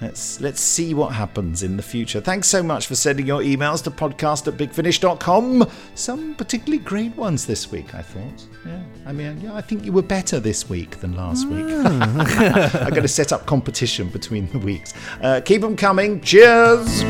[0.00, 2.20] Let's let's see what happens in the future.
[2.20, 5.70] Thanks so much for sending your emails to podcast at bigfinish.com.
[5.94, 8.46] Some particularly great ones this week, I thought.
[8.66, 8.82] Yeah.
[9.06, 11.64] I mean, yeah, I think you were better this week than last week.
[11.64, 14.92] I'm going to set up competition between the weeks.
[15.22, 16.20] Uh, keep them coming.
[16.20, 17.02] Cheers.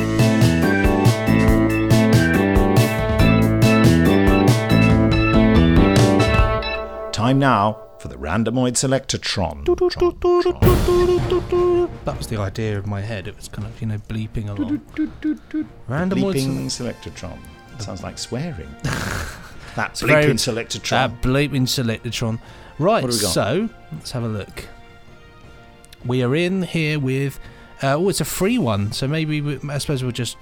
[7.12, 9.64] Time now for the randomoid selectortron.
[12.05, 13.27] That was the idea of my head.
[13.27, 14.81] It was kind of, you know, bleeping along.
[15.88, 17.38] Random Bleeping selectortron.
[17.81, 18.69] Sounds like swearing.
[18.83, 20.90] that It's very- bleeping selectortron.
[20.90, 22.40] That bleeping selectron.
[22.79, 23.33] Right, What have we got?
[23.33, 24.69] so let's have a look.
[26.05, 27.40] We are in here with.
[27.83, 30.37] Uh, oh, it's a free one, so maybe we, I suppose we'll just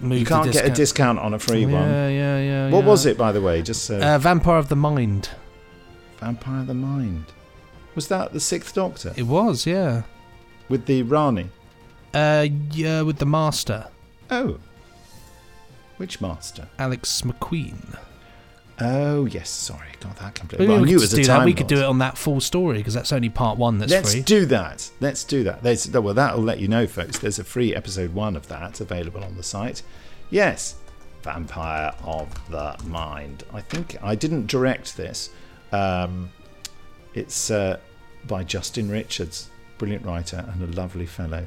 [0.00, 0.20] move.
[0.20, 0.76] you can't get a discount.
[0.76, 1.72] discount on a free one.
[1.82, 2.70] Yeah, yeah, yeah.
[2.70, 2.90] What yeah.
[2.90, 3.62] was it, by the way?
[3.62, 3.98] Just so.
[4.00, 5.30] Uh, Vampire of the Mind.
[6.22, 7.24] Vampire of the Mind.
[7.96, 9.12] Was that the Sixth Doctor?
[9.16, 10.02] It was, yeah.
[10.68, 11.48] With the Rani?
[12.14, 13.88] Uh, yeah, with the Master.
[14.30, 14.60] Oh.
[15.96, 16.68] Which Master?
[16.78, 17.98] Alex Macqueen.
[18.80, 19.88] Oh, yes, sorry.
[19.98, 20.68] Got that completely.
[20.68, 21.38] Well, I we knew it was a do that.
[21.38, 23.90] Time We could do it on that full story because that's only part one that's
[23.90, 24.22] Let's free.
[24.22, 24.88] do that.
[25.00, 25.64] Let's do that.
[25.64, 27.18] There's, well, that'll let you know, folks.
[27.18, 29.82] There's a free episode one of that available on the site.
[30.30, 30.76] Yes,
[31.22, 33.42] Vampire of the Mind.
[33.52, 35.30] I think I didn't direct this.
[35.72, 36.30] Um,
[37.14, 37.78] it's uh,
[38.26, 41.46] by Justin Richards, brilliant writer and a lovely fellow.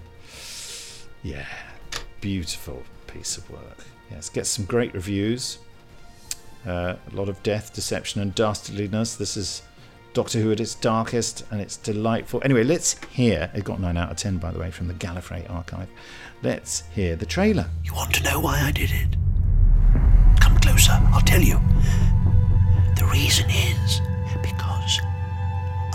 [1.24, 1.46] Yeah,
[2.22, 3.86] beautiful piece of work.
[4.12, 5.60] Yes, gets some great reviews.
[6.66, 9.18] Uh, a lot of death, deception, and dastardliness.
[9.18, 9.62] This is
[10.14, 12.42] Doctor Who at its darkest, and it's delightful.
[12.44, 13.52] Anyway, let's hear.
[13.54, 15.90] It got 9 out of 10, by the way, from the Gallifrey archive.
[16.42, 17.70] Let's hear the trailer.
[17.84, 19.18] You want to know why I did it?
[20.40, 21.60] Come closer, I'll tell you.
[22.96, 24.02] The reason is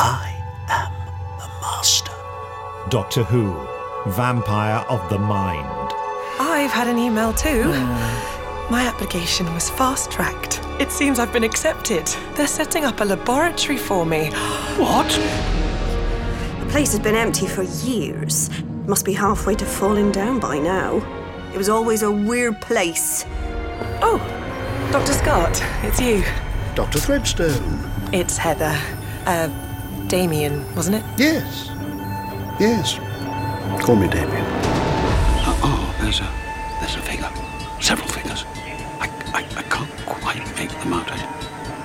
[0.03, 0.35] I
[0.69, 0.93] am
[1.39, 2.13] the master.
[2.89, 3.53] Doctor Who,
[4.13, 5.93] Vampire of the Mind.
[6.41, 7.65] I've had an email too.
[8.71, 10.63] My application was fast tracked.
[10.81, 12.07] It seems I've been accepted.
[12.35, 14.31] They're setting up a laboratory for me.
[14.79, 15.11] What?
[16.61, 18.49] The place has been empty for years.
[18.87, 20.97] Must be halfway to falling down by now.
[21.53, 23.27] It was always a weird place.
[24.01, 24.19] Oh,
[24.93, 25.13] Dr.
[25.13, 26.23] Scott, it's you.
[26.75, 26.99] Dr.
[26.99, 28.15] Threadstone.
[28.15, 28.81] It's Heather.
[29.27, 29.51] Uh,
[30.11, 31.05] Damien, wasn't it?
[31.17, 31.69] Yes.
[32.59, 32.99] Yes.
[33.85, 34.45] Call me Damien.
[35.63, 36.29] Oh, there's a
[36.81, 37.31] there's a figure.
[37.81, 38.45] Several figures.
[38.99, 41.07] I, I, I can't quite make them out.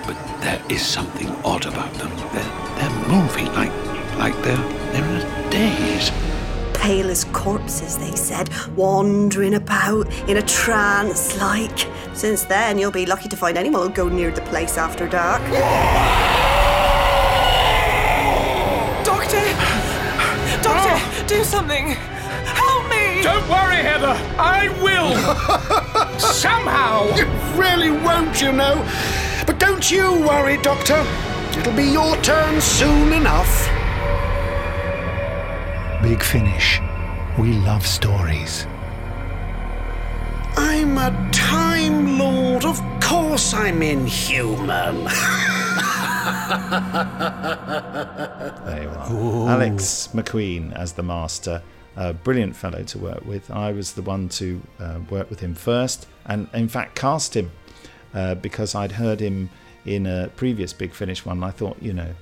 [0.08, 2.10] But there is something odd about them.
[2.34, 3.72] They're they're moving like
[4.18, 4.58] like they're
[4.92, 6.12] they're in a daze.
[6.74, 11.88] Pale as corpses, they said, wandering about in a trance like.
[12.14, 15.44] Since then, you'll be lucky to find anyone who'll go near the place after dark.
[19.06, 19.42] Doctor!
[20.62, 21.88] Doctor, do something!
[21.90, 23.22] Help me!
[23.22, 24.16] Don't worry, Heather.
[24.40, 26.20] I will.
[26.20, 27.16] Somehow.
[27.16, 27.26] You
[27.60, 28.84] really won't, you know.
[29.46, 31.06] But don't you worry, Doctor.
[31.58, 33.70] It'll be your turn soon enough.
[36.02, 36.82] Big Finish.
[37.38, 38.66] We love stories.
[40.58, 42.66] I'm a Time Lord.
[42.66, 45.08] Of course I'm inhuman.
[48.66, 49.50] There you are.
[49.50, 51.62] Alex Macqueen as the master.
[51.98, 53.50] A brilliant fellow to work with.
[53.50, 57.52] I was the one to uh, work with him first, and in fact cast him
[58.14, 59.50] uh, because I'd heard him
[59.86, 61.42] in a previous Big Finish one.
[61.44, 62.14] I thought, you know,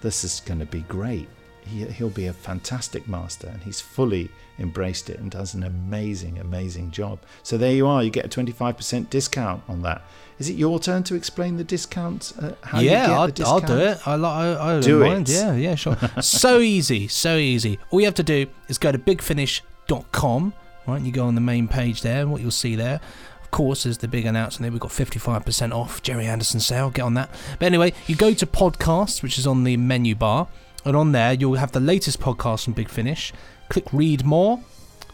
[0.00, 1.28] this is going to be great.
[1.62, 6.38] He, he'll be a fantastic master, and he's fully embraced it and does an amazing,
[6.38, 7.18] amazing job.
[7.42, 8.04] So there you are.
[8.04, 10.02] You get a 25% discount on that.
[10.38, 12.32] Is it your turn to explain the discount?
[12.40, 14.06] Uh, how you yeah, get I'll, the I'll do it.
[14.06, 15.08] I, I, I Do it.
[15.08, 15.28] mind.
[15.28, 15.96] Yeah, yeah, sure.
[16.20, 17.78] so easy, so easy.
[17.90, 20.52] All you have to do is go to bigfinish.com.
[20.86, 23.00] Right, you go on the main page there, and what you'll see there,
[23.42, 24.70] of course, is the big announcement there.
[24.70, 26.90] We've got 55% off Gerry Anderson sale.
[26.90, 27.28] Get on that.
[27.58, 30.46] But anyway, you go to podcasts, which is on the menu bar,
[30.84, 33.32] and on there you'll have the latest podcast from Big Finish.
[33.68, 34.60] Click read more,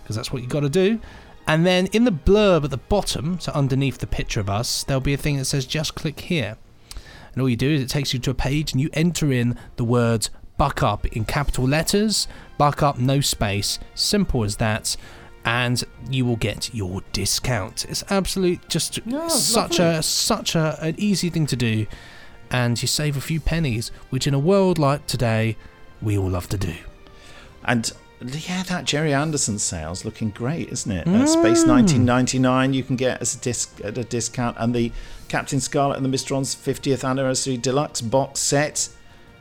[0.03, 1.01] because that's what you've got to do.
[1.47, 5.01] And then in the blurb at the bottom, so underneath the picture of us, there'll
[5.01, 6.57] be a thing that says just click here.
[7.33, 9.57] And all you do is it takes you to a page and you enter in
[9.77, 12.29] the words buck up in capital letters,
[12.59, 14.97] buck up, no space, simple as that,
[15.45, 17.85] and you will get your discount.
[17.87, 21.87] It's absolute just such a such a an easy thing to do
[22.53, 25.57] and you save a few pennies, which in a world like today
[26.01, 26.75] we all love to do.
[27.65, 27.91] And
[28.27, 31.07] yeah, that Gerry Anderson sale's looking great, isn't it?
[31.07, 31.29] Uh, Mm.
[31.29, 34.93] Space 1999 you can get as a disc at a discount, and the
[35.29, 38.89] Captain Scarlet and the Mysterons 50th anniversary deluxe box set.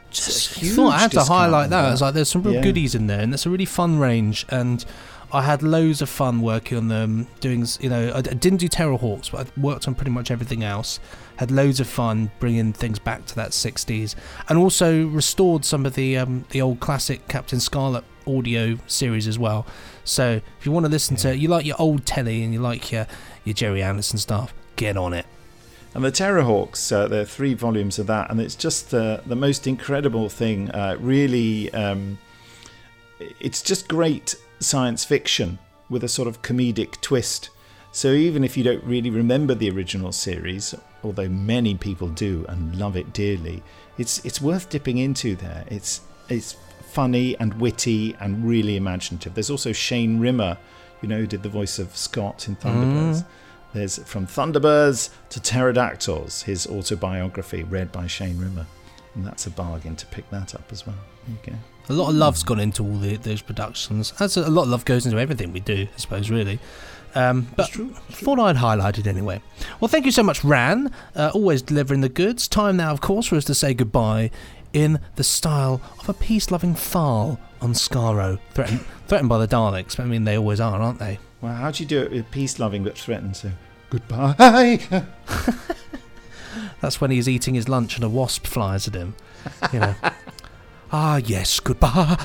[0.10, 1.92] Just I huge thought I had to highlight that.
[1.94, 2.62] It's like there's some real Yeah.
[2.62, 4.46] goodies in there, and it's a really fun range.
[4.50, 4.84] And
[5.32, 7.28] I had loads of fun working on them.
[7.40, 10.64] Doing, you know, I, I didn't do Terrahawks, but I worked on pretty much everything
[10.64, 11.00] else.
[11.38, 14.16] Had loads of fun bringing things back to that 60s,
[14.50, 19.38] and also restored some of the um, the old classic Captain Scarlet audio series as
[19.38, 19.66] well.
[20.04, 22.92] So if you want to listen to, you like your old telly and you like
[22.92, 23.08] your
[23.44, 25.26] your Gerry Anderson stuff, get on it.
[25.94, 29.36] And the Terrahawks, uh, there are three volumes of that, and it's just uh, the
[29.36, 30.72] most incredible thing.
[30.72, 32.18] Uh, really, um,
[33.40, 37.50] it's just great science fiction with a sort of comedic twist.
[37.92, 42.78] So even if you don't really remember the original series, although many people do and
[42.78, 43.62] love it dearly,
[43.98, 45.66] it's it's worth dipping into there.
[45.68, 46.56] It's it's
[46.92, 49.34] funny and witty and really imaginative.
[49.34, 50.58] There's also Shane Rimmer,
[51.02, 53.22] you know, who did the voice of Scott in Thunderbirds.
[53.22, 53.26] Mm.
[53.74, 58.66] There's From Thunderbirds to Pterodactyls, his autobiography read by Shane Rimmer.
[59.16, 60.96] And that's a bargain to pick that up as well.
[61.40, 61.56] Okay.
[61.90, 64.14] A lot of love's gone into all the, those productions.
[64.20, 66.60] As a, a lot of love goes into everything we do, I suppose, really.
[67.14, 67.70] Um, but
[68.12, 69.42] thought I'd highlight it anyway.
[69.80, 70.92] Well, thank you so much, Ran.
[71.14, 72.48] Uh, always delivering the goods.
[72.48, 74.32] Time now, of course, for us to say goodbye
[74.74, 80.00] in the style of a peace-loving Thal on Skaro, threatened, threatened by the Daleks.
[80.00, 81.20] I mean, they always are, aren't they?
[81.42, 83.36] Well, how do you do it with peace loving but threatened?
[83.36, 83.52] So,
[83.90, 84.82] goodbye.
[86.82, 89.16] That's when he's eating his lunch and a wasp flies at him.
[89.72, 89.96] You know.
[90.92, 92.18] ah, yes, goodbye.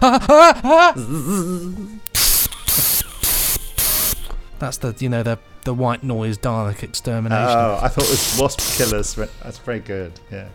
[4.59, 7.45] That's the you know the the white noise Dalek extermination.
[7.47, 9.15] Oh, I thought it was Wasp Killers.
[9.15, 10.19] That's very good.
[10.31, 10.49] Yeah.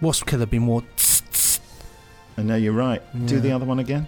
[0.00, 0.82] Wasp killer be more.
[2.38, 3.02] I know you're right.
[3.26, 4.06] Do the other one again.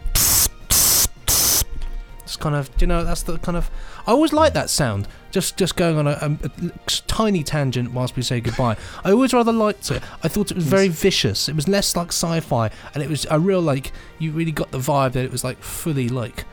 [2.23, 3.71] It's kind of you know that's the kind of
[4.07, 5.09] I always like that sound.
[5.31, 6.71] Just just going on a, a, a
[7.07, 8.77] tiny tangent whilst we say goodbye.
[9.03, 10.03] I always rather liked it.
[10.23, 11.49] I thought it was very vicious.
[11.49, 14.79] It was less like sci-fi, and it was a real like you really got the
[14.79, 16.45] vibe that it was like fully like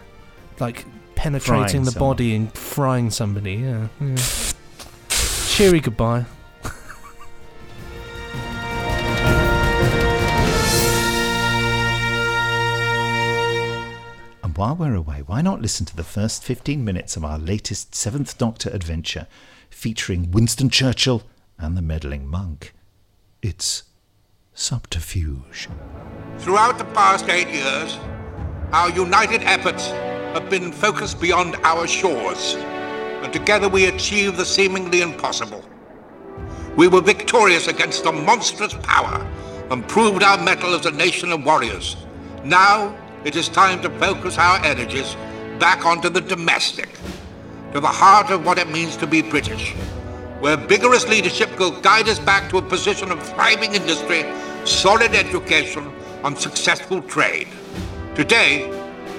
[0.61, 2.09] like penetrating Frying the someone.
[2.11, 3.55] body and frying somebody.
[3.55, 3.87] Yeah.
[3.99, 4.15] yeah.
[5.09, 6.25] Cheery goodbye.
[14.55, 18.37] While we're away, why not listen to the first 15 minutes of our latest Seventh
[18.37, 19.27] Doctor adventure
[19.69, 21.23] featuring Winston Churchill
[21.59, 22.73] and the meddling monk?
[23.41, 23.83] It's
[24.53, 25.67] Subterfuge.
[26.37, 27.97] Throughout the past eight years,
[28.71, 35.01] our united efforts have been focused beyond our shores, and together we achieved the seemingly
[35.01, 35.65] impossible.
[36.77, 39.19] We were victorious against a monstrous power
[39.69, 41.97] and proved our mettle as a nation of warriors.
[42.45, 42.95] Now
[43.25, 45.15] it is time to focus our energies
[45.57, 46.87] back onto the domestic,
[47.73, 49.71] to the heart of what it means to be British,
[50.39, 54.23] where vigorous leadership will guide us back to a position of thriving industry,
[54.63, 55.91] solid education,
[56.23, 57.47] and successful trade.
[58.13, 58.69] Today,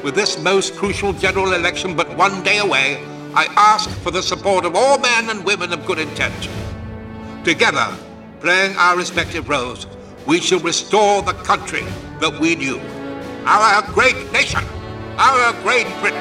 [0.05, 3.05] with this most crucial general election but one day away,
[3.35, 6.49] I ask for the support of all men and women of good intent.
[7.45, 7.93] Together,
[8.39, 9.89] playing our respective roles,
[10.27, 11.83] we shall restore the country
[12.21, 12.81] that we knew.
[13.49, 14.59] Our great nation,
[15.17, 16.19] our great Britain.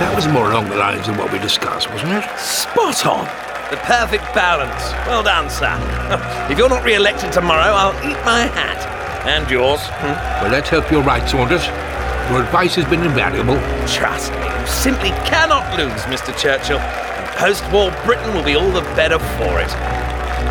[0.00, 2.24] That was more along the lines of what we discussed, wasn't it?
[2.40, 3.24] Spot on!
[3.70, 4.90] The perfect balance.
[5.06, 5.78] Well done, sir.
[6.50, 8.84] if you're not re-elected tomorrow, I'll eat my hat.
[9.28, 9.80] And yours.
[9.86, 10.42] Hmm?
[10.42, 11.68] Well, let's hope you're right, Saunders.
[12.30, 13.56] Your advice has been invaluable.
[13.86, 16.36] Trust me, you simply cannot lose, Mr.
[16.38, 16.78] Churchill.
[16.78, 19.68] And post-war Britain will be all the better for it.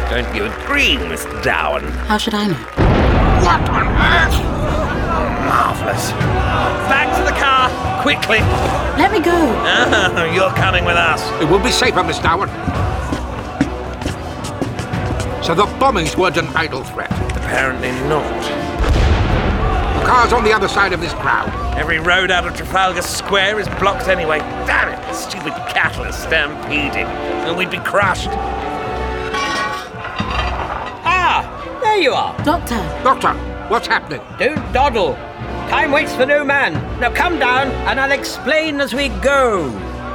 [0.09, 1.89] Don't you agree, Miss Dowan?
[2.05, 2.53] How should I know?
[3.45, 4.37] What on earth?
[5.47, 6.11] Marvellous.
[6.91, 7.69] Back to the car,
[8.03, 8.39] quickly.
[9.01, 9.31] Let me go.
[9.33, 11.23] Ah, you're coming with us.
[11.41, 12.49] It will be safer, Miss Darwin.
[15.43, 17.11] So the bombings weren't an idle threat.
[17.35, 18.60] Apparently not.
[20.01, 21.47] The car's on the other side of this crowd.
[21.77, 24.39] Every road out of Trafalgar Square is blocked anyway.
[24.65, 27.05] Damn it, the stupid cattle are stampeding.
[27.05, 28.29] And we'd be crushed.
[31.05, 32.35] Ah, there you are.
[32.43, 32.77] Doctor.
[33.03, 33.33] Doctor,
[33.69, 34.21] what's happening?
[34.39, 35.13] Don't dawdle.
[35.69, 36.73] Time waits for no man.
[36.99, 39.69] Now come down and I'll explain as we go.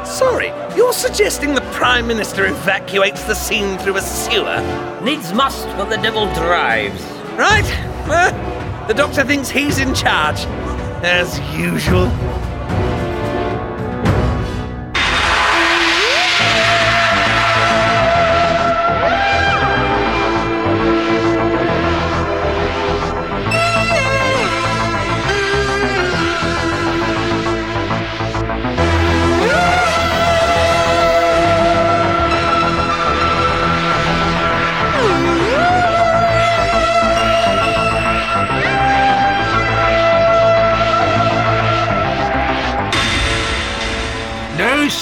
[0.05, 5.01] Sorry, you're suggesting the Prime Minister evacuates the scene through a sewer?
[5.05, 7.01] Needs must what the devil drives.
[7.39, 7.83] Right?
[8.07, 8.31] Well,
[8.87, 10.45] the Doctor thinks he's in charge.
[11.03, 12.07] As usual.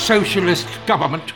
[0.04, 1.32] Socialist government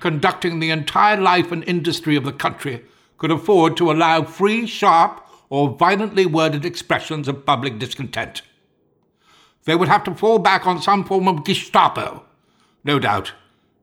[0.00, 2.84] conducting the entire life and industry of the country
[3.18, 8.42] could afford to allow free, sharp, or violently worded expressions of public discontent.
[9.62, 12.24] They would have to fall back on some form of Gestapo,
[12.82, 13.32] no doubt,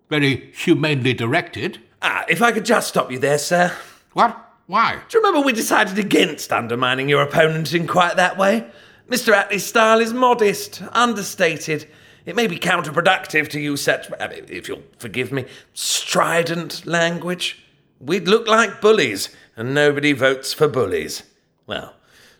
[0.09, 1.79] very humanely directed.
[2.01, 3.71] Ah, if I could just stop you there, sir.
[4.11, 4.37] What?
[4.65, 4.99] Why?
[5.07, 8.67] Do you remember we decided against undermining your opponent in quite that way?
[9.09, 9.33] Mr.
[9.33, 11.87] Attlee's style is modest, understated.
[12.27, 17.63] It may be counterproductive to use such, I mean, if you'll forgive me, strident language.
[18.01, 21.23] We'd look like bullies, and nobody votes for bullies.
[21.67, 21.95] Well,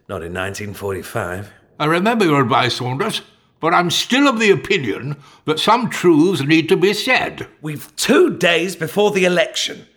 [0.09, 1.53] not in 1945.
[1.79, 3.21] I remember your advice, Saunders,
[3.61, 5.15] but I'm still of the opinion
[5.45, 7.47] that some truths need to be said.
[7.61, 9.87] We've two days before the election.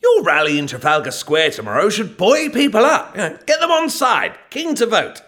[0.00, 3.16] Your rally in Trafalgar Square tomorrow should buoy people up.
[3.16, 5.20] You know, get them on side, keen to vote.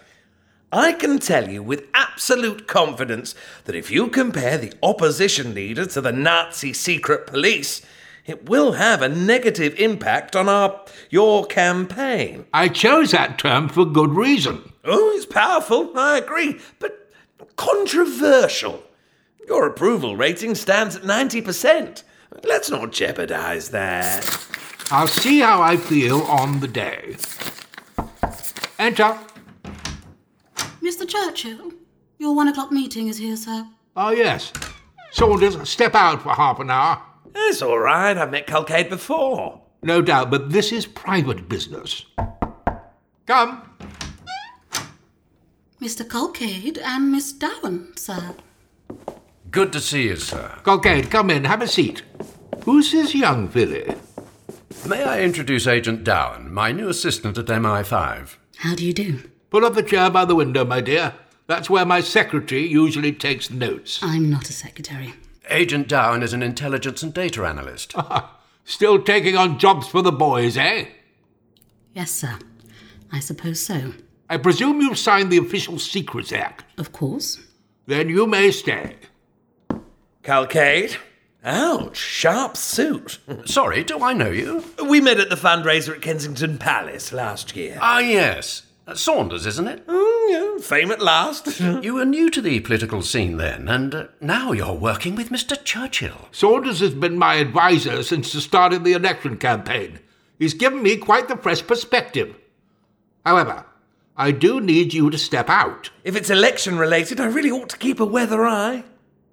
[0.71, 3.35] I can tell you with absolute confidence
[3.65, 7.81] that if you compare the opposition leader to the Nazi secret police,
[8.25, 12.45] it will have a negative impact on our your campaign.
[12.53, 14.73] I chose that term for good reason.
[14.83, 17.11] Oh, it's powerful, I agree, but
[17.55, 18.83] controversial.
[19.47, 22.03] Your approval rating stands at 90%.
[22.43, 24.25] Let's not jeopardize that.
[24.91, 27.17] I'll see how I feel on the day.
[28.79, 29.17] Enter.
[30.85, 31.07] Mr.
[31.07, 31.71] Churchill,
[32.19, 33.65] your one o'clock meeting is here, sir.
[33.95, 34.53] Oh, yes.
[35.13, 37.01] Saunders, step out for half an hour.
[37.33, 38.15] It's all right.
[38.15, 39.61] I've met Culcade before.
[39.81, 42.05] No doubt, but this is private business.
[43.25, 43.67] Come.
[45.81, 46.07] Mr.
[46.07, 48.35] Culcade and Miss Dowan, sir.
[49.49, 50.59] Good to see you, sir.
[50.61, 52.03] Colcade, come in, have a seat.
[52.63, 53.95] Who's this young filly?
[54.87, 58.35] May I introduce Agent Dowan, my new assistant at MI5?
[58.57, 59.21] How do you do?
[59.55, 61.13] Pull up the chair by the window, my dear.
[61.47, 64.01] That's where my secretary usually takes notes.
[64.03, 65.13] I'm not a secretary.
[65.49, 67.95] Agent Down is an intelligence and data analyst.
[68.65, 70.87] Still taking on jobs for the boys, eh?
[71.93, 72.37] Yes, sir.
[73.13, 73.93] I suppose so.
[74.29, 76.65] I presume you've signed the Official Secrets Act.
[76.77, 77.39] Of course.
[77.85, 78.97] Then you may stay.
[80.21, 80.97] Calcade?
[81.45, 83.19] Ouch, sharp suit.
[83.45, 84.65] Sorry, do I know you?
[84.85, 87.77] We met at the fundraiser at Kensington Palace last year.
[87.79, 88.63] Ah, yes.
[88.87, 89.87] Uh, Saunders, isn't it?
[89.87, 91.59] Mm, yeah, fame at last.
[91.59, 95.61] you were new to the political scene then, and uh, now you're working with Mr.
[95.63, 96.27] Churchill.
[96.31, 99.99] Saunders has been my advisor since the start of the election campaign.
[100.37, 102.35] He's given me quite the fresh perspective.
[103.25, 103.65] However,
[104.15, 105.89] I do need you to step out.
[106.03, 108.83] If it's election related, I really ought to keep a weather eye.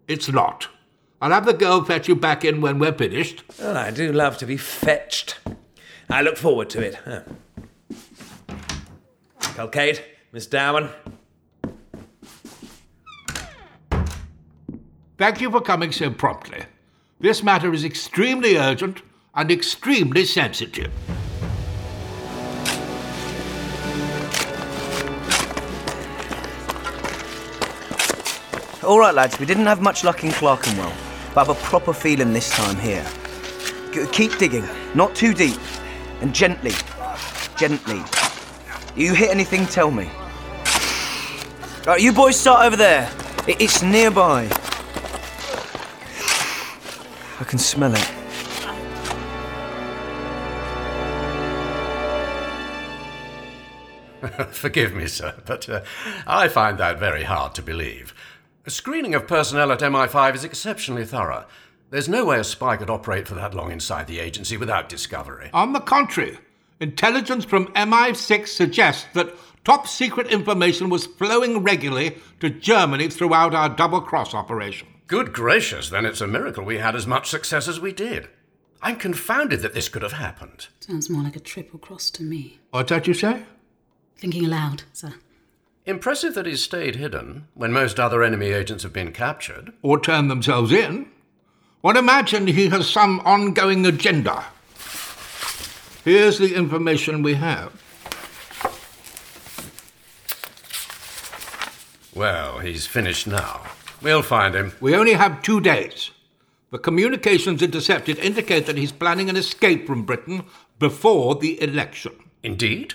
[0.09, 0.69] It's not.
[1.21, 3.45] I'll have the girl fetch you back in when we're finished.
[3.61, 5.39] Well, I do love to be fetched.
[6.09, 6.95] I look forward to it.
[7.05, 7.21] Huh.
[9.55, 10.89] Calcade, Miss Darwin.
[15.19, 16.65] Thank you for coming so promptly.
[17.21, 19.03] This matter is extremely urgent
[19.35, 20.91] and extremely sensitive.
[28.83, 30.93] All right, lads, we didn't have much luck in Clerkenwell,
[31.35, 33.07] but I have a proper feeling this time here.
[33.93, 35.61] G- keep digging, not too deep,
[36.21, 36.73] and gently,
[37.57, 38.03] gently.
[38.95, 40.11] You hit anything, tell me.
[41.87, 43.11] Right, you boys start over there.
[43.49, 44.49] It's nearby.
[47.41, 48.11] I can smell it.
[54.53, 55.83] Forgive me, sir, but uh,
[56.27, 58.15] I find that very hard to believe.
[58.67, 61.47] A screening of personnel at MI5 is exceptionally thorough.
[61.91, 65.51] There's no way a spy could operate for that long inside the agency without discovery.
[65.53, 66.39] On the contrary,
[66.83, 73.69] intelligence from MI6 suggests that top secret information was flowing regularly to Germany throughout our
[73.69, 74.89] double cross operation.
[75.07, 78.29] Good gracious, then it's a miracle we had as much success as we did.
[78.83, 80.67] I'm confounded that this could have happened.
[80.81, 82.59] Sounds more like a triple cross to me.
[82.71, 83.45] What's that you say?
[84.17, 85.15] Thinking aloud, sir.
[85.87, 89.73] Impressive that he's stayed hidden when most other enemy agents have been captured.
[89.83, 91.09] Or turned themselves in.
[91.81, 94.47] One imagine he has some ongoing agenda.
[96.05, 97.73] Here's the information we have.
[102.15, 103.63] Well, he's finished now.
[104.03, 104.73] We'll find him.
[104.81, 106.11] We only have two days.
[106.73, 110.45] The communications intercepted indicate that he's planning an escape from Britain
[110.79, 112.13] before the election.
[112.43, 112.95] Indeed?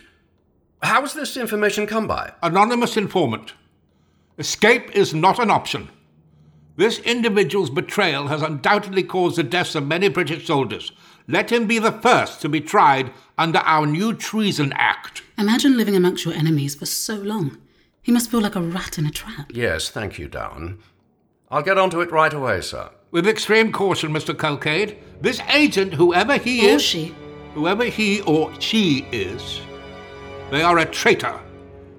[0.82, 2.34] How has this information come by?
[2.44, 3.54] Anonymous informant.
[4.38, 5.90] Escape is not an option.
[6.76, 10.92] This individual's betrayal has undoubtedly caused the deaths of many British soldiers.
[11.28, 15.24] Let him be the first to be tried under our new Treason Act.
[15.38, 17.58] Imagine living amongst your enemies for so long.
[18.02, 19.52] He must feel like a rat in a trap.
[19.54, 20.80] Yes, thank you, Down.
[21.52, 22.90] I'll get on to it right away, sir.
[23.12, 24.34] With extreme caution, Mr.
[24.34, 24.98] Culcade.
[25.22, 26.82] This agent, whoever he Or is.
[26.82, 27.14] she.
[27.54, 29.60] Whoever he or she is,
[30.52, 31.40] they are a traitor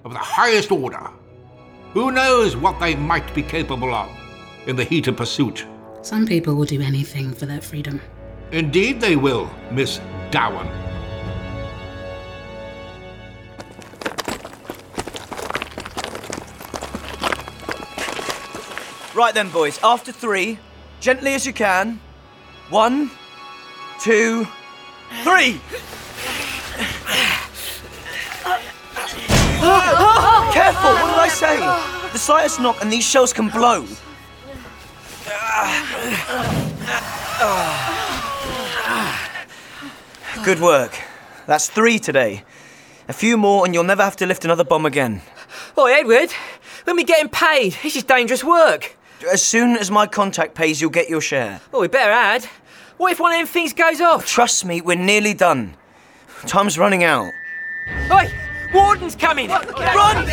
[0.05, 1.11] of the highest order.
[1.95, 4.09] Who knows what they might be capable of
[4.67, 5.67] in the heat of pursuit?
[6.03, 8.01] Some people will do anything for their freedom.
[8.51, 10.67] Indeed, they will, Miss Dowan.
[19.15, 20.59] Right then, boys, after three,
[21.01, 22.01] gently as you can.
[22.71, 23.11] One,
[24.01, 24.47] two,
[25.23, 25.61] three!
[30.53, 31.57] Careful, what did I say?
[32.13, 33.85] The slightest knock and these shells can blow.
[40.49, 40.99] Good work.
[41.47, 42.43] That's three today.
[43.07, 45.21] A few more and you'll never have to lift another bomb again.
[45.77, 46.33] Oi, Edward,
[46.85, 47.77] when we getting paid?
[47.83, 48.97] This is dangerous work.
[49.31, 51.61] As soon as my contact pays, you'll get your share.
[51.71, 52.47] Well, we better add.
[52.97, 54.25] What if one of them things goes off?
[54.25, 55.75] Trust me, we're nearly done.
[56.47, 57.31] Time's running out.
[58.11, 58.33] Oi,
[58.73, 59.51] Warden's coming!
[59.51, 60.25] Run!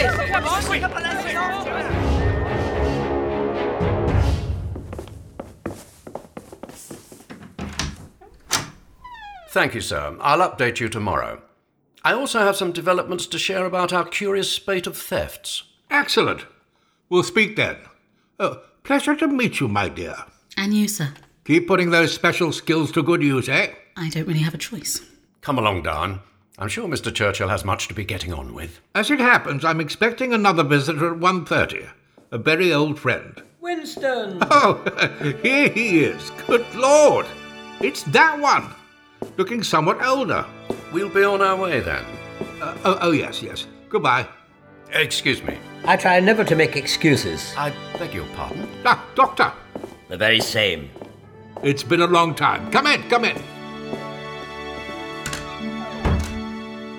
[9.56, 10.18] Thank you, sir.
[10.20, 11.42] I'll update you tomorrow.
[12.04, 15.64] I also have some developments to share about our curious spate of thefts.
[15.90, 16.46] Excellent.
[17.08, 17.78] We'll speak then.
[18.38, 20.18] Oh, pleasure to meet you, my dear.
[20.58, 21.14] And you, sir.
[21.46, 23.70] Keep putting those special skills to good use, eh?
[23.96, 25.00] I don't really have a choice.
[25.40, 26.20] Come along, Darn.
[26.60, 27.16] I'm sure Mr.
[27.16, 28.82] Churchill has much to be getting on with.
[28.94, 31.92] As it happens, I'm expecting another visitor at 1.30.
[32.32, 33.42] A very old friend.
[33.62, 34.40] Winston!
[34.52, 34.84] Oh,
[35.42, 36.30] here he is.
[36.46, 37.26] Good Lord.
[37.80, 38.75] It's that one.
[39.38, 40.46] Looking somewhat older.
[40.92, 42.04] We'll be on our way then.
[42.62, 43.68] Uh, oh, oh, yes, yes.
[43.90, 44.28] Goodbye.
[44.94, 45.58] Excuse me.
[45.84, 47.54] I try never to make excuses.
[47.58, 48.68] I beg your pardon?
[48.86, 49.52] Ah, Doctor.
[50.10, 50.90] The very same.
[51.64, 52.72] It's been a long time.
[52.72, 53.38] Come in, come in.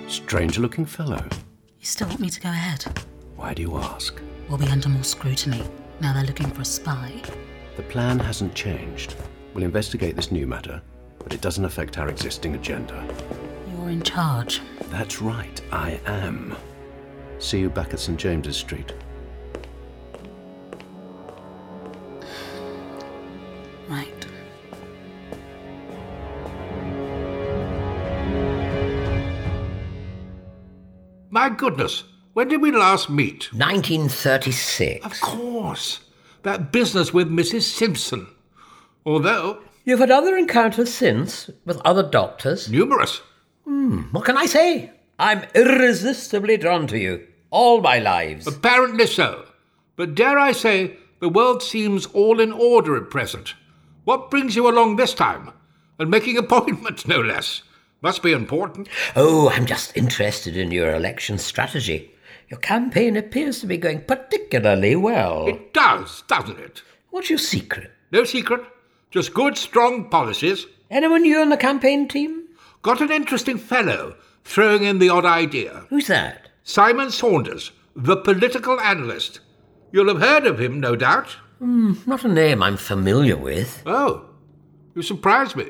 [0.09, 1.23] Strange looking fellow.
[1.79, 2.85] You still want me to go ahead?
[3.35, 4.19] Why do you ask?
[4.49, 5.63] We'll be under more scrutiny.
[6.01, 7.21] Now they're looking for a spy.
[7.75, 9.15] The plan hasn't changed.
[9.53, 10.81] We'll investigate this new matter,
[11.27, 13.05] but it doesn't affect our existing agenda.
[13.69, 14.61] You're in charge.
[14.83, 16.55] That's right, I am.
[17.37, 18.17] See you back at St.
[18.17, 18.93] James's Street.
[23.89, 24.25] Right.
[31.29, 33.51] My goodness, when did we last meet?
[33.51, 35.05] 1936.
[35.05, 35.99] Of course.
[36.43, 37.63] That business with Mrs.
[37.63, 38.27] Simpson.
[39.05, 39.59] Although.
[39.87, 42.69] You've had other encounters since with other doctors?
[42.69, 43.21] Numerous.
[43.63, 44.91] Hmm, what can I say?
[45.17, 47.25] I'm irresistibly drawn to you.
[47.51, 48.45] All my lives.
[48.45, 49.45] Apparently so.
[49.95, 53.53] But dare I say, the world seems all in order at present.
[54.03, 55.53] What brings you along this time?
[55.97, 57.61] And making appointments, no less.
[58.01, 58.89] Must be important.
[59.15, 62.11] Oh, I'm just interested in your election strategy.
[62.49, 65.47] Your campaign appears to be going particularly well.
[65.47, 66.81] It does, doesn't it?
[67.09, 67.89] What's your secret?
[68.11, 68.65] No secret.
[69.09, 70.65] Just good, strong policies.
[70.89, 72.43] Anyone new on the campaign team?
[72.81, 75.85] Got an interesting fellow throwing in the odd idea.
[75.89, 76.49] Who's that?
[76.63, 79.39] Simon Saunders, the political analyst.
[79.91, 81.37] You'll have heard of him, no doubt.
[81.59, 83.81] Hmm, not a name I'm familiar with.
[83.85, 84.25] Oh,
[84.93, 85.67] you surprise me.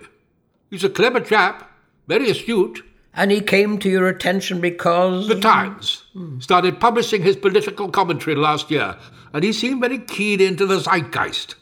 [0.70, 1.72] He's a clever chap,
[2.08, 2.84] very astute.
[3.14, 5.28] And he came to your attention because.
[5.28, 6.04] The Times
[6.40, 8.96] started publishing his political commentary last year,
[9.34, 11.56] and he seemed very keyed into the zeitgeist.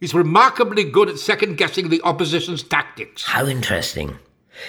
[0.00, 3.24] He's remarkably good at second guessing the opposition's tactics.
[3.24, 4.18] How interesting.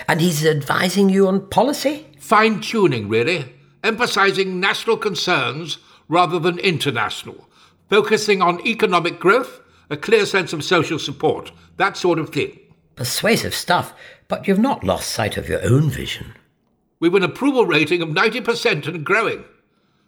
[0.08, 2.06] And he's advising you on policy?
[2.20, 3.56] Fine tuning, really.
[3.82, 5.78] Emphasizing national concerns
[6.10, 7.48] rather than international.
[7.90, 12.60] Focusing on economic growth, a clear sense of social support, that sort of thing.
[12.96, 13.94] Persuasive stuff,
[14.28, 16.34] but you've not lost sight of your own vision.
[17.00, 19.46] We've an approval rating of 90% and growing.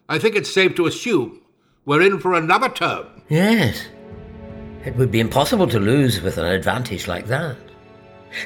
[0.10, 1.42] I think it's safe to assume
[1.86, 3.08] we're in for another term.
[3.30, 3.88] Yes.
[4.86, 7.56] It would be impossible to lose with an advantage like that.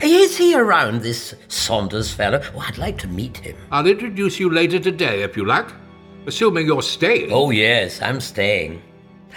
[0.03, 2.41] Is he around, this Saunders fellow?
[2.55, 3.55] Oh, I'd like to meet him.
[3.71, 5.67] I'll introduce you later today, if you like.
[6.27, 7.31] Assuming you're staying.
[7.31, 8.81] Oh, yes, I'm staying.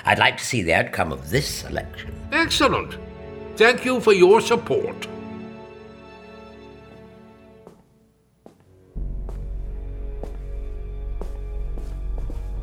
[0.05, 2.13] I'd like to see the outcome of this election.
[2.33, 2.99] Excellent.
[3.57, 5.07] Thank you for your support.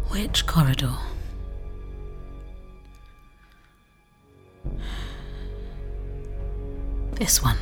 [0.10, 0.98] Which corridor?
[7.14, 7.58] This one.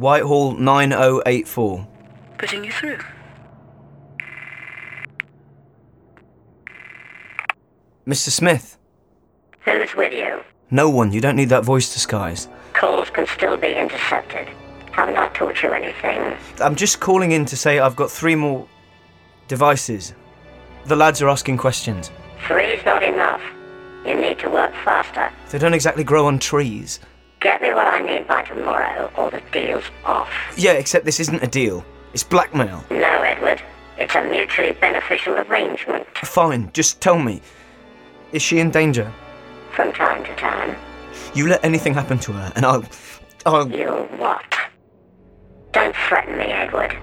[0.00, 1.86] Whitehall 9084.
[2.38, 2.96] Putting you through.
[8.06, 8.30] Mr.
[8.30, 8.78] Smith.
[9.60, 10.40] Who's with you?
[10.70, 11.12] No one.
[11.12, 12.48] You don't need that voice disguise.
[12.72, 14.48] Calls can still be intercepted.
[14.92, 16.34] Have not taught you anything.
[16.62, 18.66] I'm just calling in to say I've got three more
[19.48, 20.14] devices.
[20.86, 22.10] The lads are asking questions.
[22.46, 23.42] Three's not enough.
[24.06, 25.30] You need to work faster.
[25.50, 27.00] They don't exactly grow on trees.
[27.40, 30.30] Get me what I need by tomorrow, or the deal's off.
[30.56, 31.84] Yeah, except this isn't a deal.
[32.12, 32.84] It's blackmail.
[32.90, 33.62] No, Edward.
[33.96, 36.06] It's a mutually beneficial arrangement.
[36.18, 37.40] Fine, just tell me.
[38.32, 39.10] Is she in danger?
[39.72, 40.76] From time to time.
[41.34, 42.84] You let anything happen to her, and I'll.
[43.46, 43.70] I'll.
[43.70, 44.58] You'll what?
[45.72, 46.96] Don't threaten me, Edward.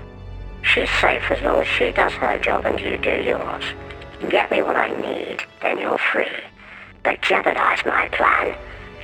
[0.61, 3.63] She's safe as long as she does her job and you do yours.
[4.29, 6.25] Get me what I need, then you're free.
[7.03, 8.55] But jeopardize my plan.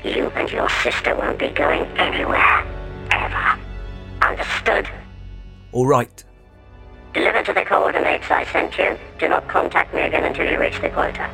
[0.04, 2.66] You and your sister won't be going anywhere.
[3.12, 3.60] Ever.
[4.22, 4.90] Understood?
[5.72, 6.24] All right.
[7.14, 8.98] Deliver to the coordinates I sent you.
[9.18, 11.30] Do not contact me again until you reach the quota.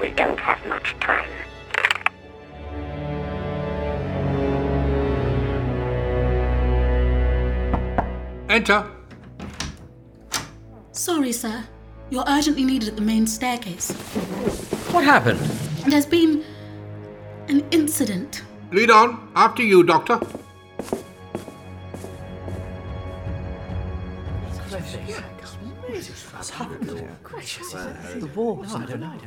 [0.00, 1.28] We don't have much time.
[8.50, 8.90] Enter.
[10.92, 11.64] Sorry, sir.
[12.10, 13.92] You're urgently needed at the main staircase.
[14.90, 15.38] What happened?
[15.86, 16.44] There's been.
[17.50, 18.42] An incident.
[18.70, 19.28] Lead on.
[19.34, 20.20] After you, Doctor.
[28.20, 28.72] The walls.
[28.72, 29.18] I don't know.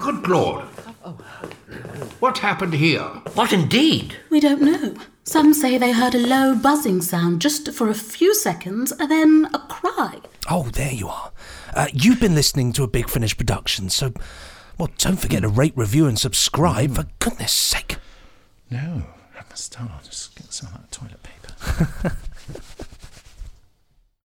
[0.00, 0.64] Good Lord.
[2.18, 3.04] What happened here?
[3.34, 4.16] What indeed?
[4.28, 4.96] We don't know.
[5.22, 9.48] Some say they heard a low buzzing sound just for a few seconds, and then
[9.54, 10.18] a cry.
[10.50, 11.30] Oh, there you are.
[11.74, 14.12] Uh, you've been listening to a Big Finish production, so,
[14.80, 15.58] well, don't forget to hmm.
[15.58, 17.10] rate, review, and subscribe, for hmm.
[17.18, 17.98] goodness sake.
[18.70, 19.02] No,
[19.38, 19.90] I must start.
[19.90, 22.16] I'll just get some of that toilet paper.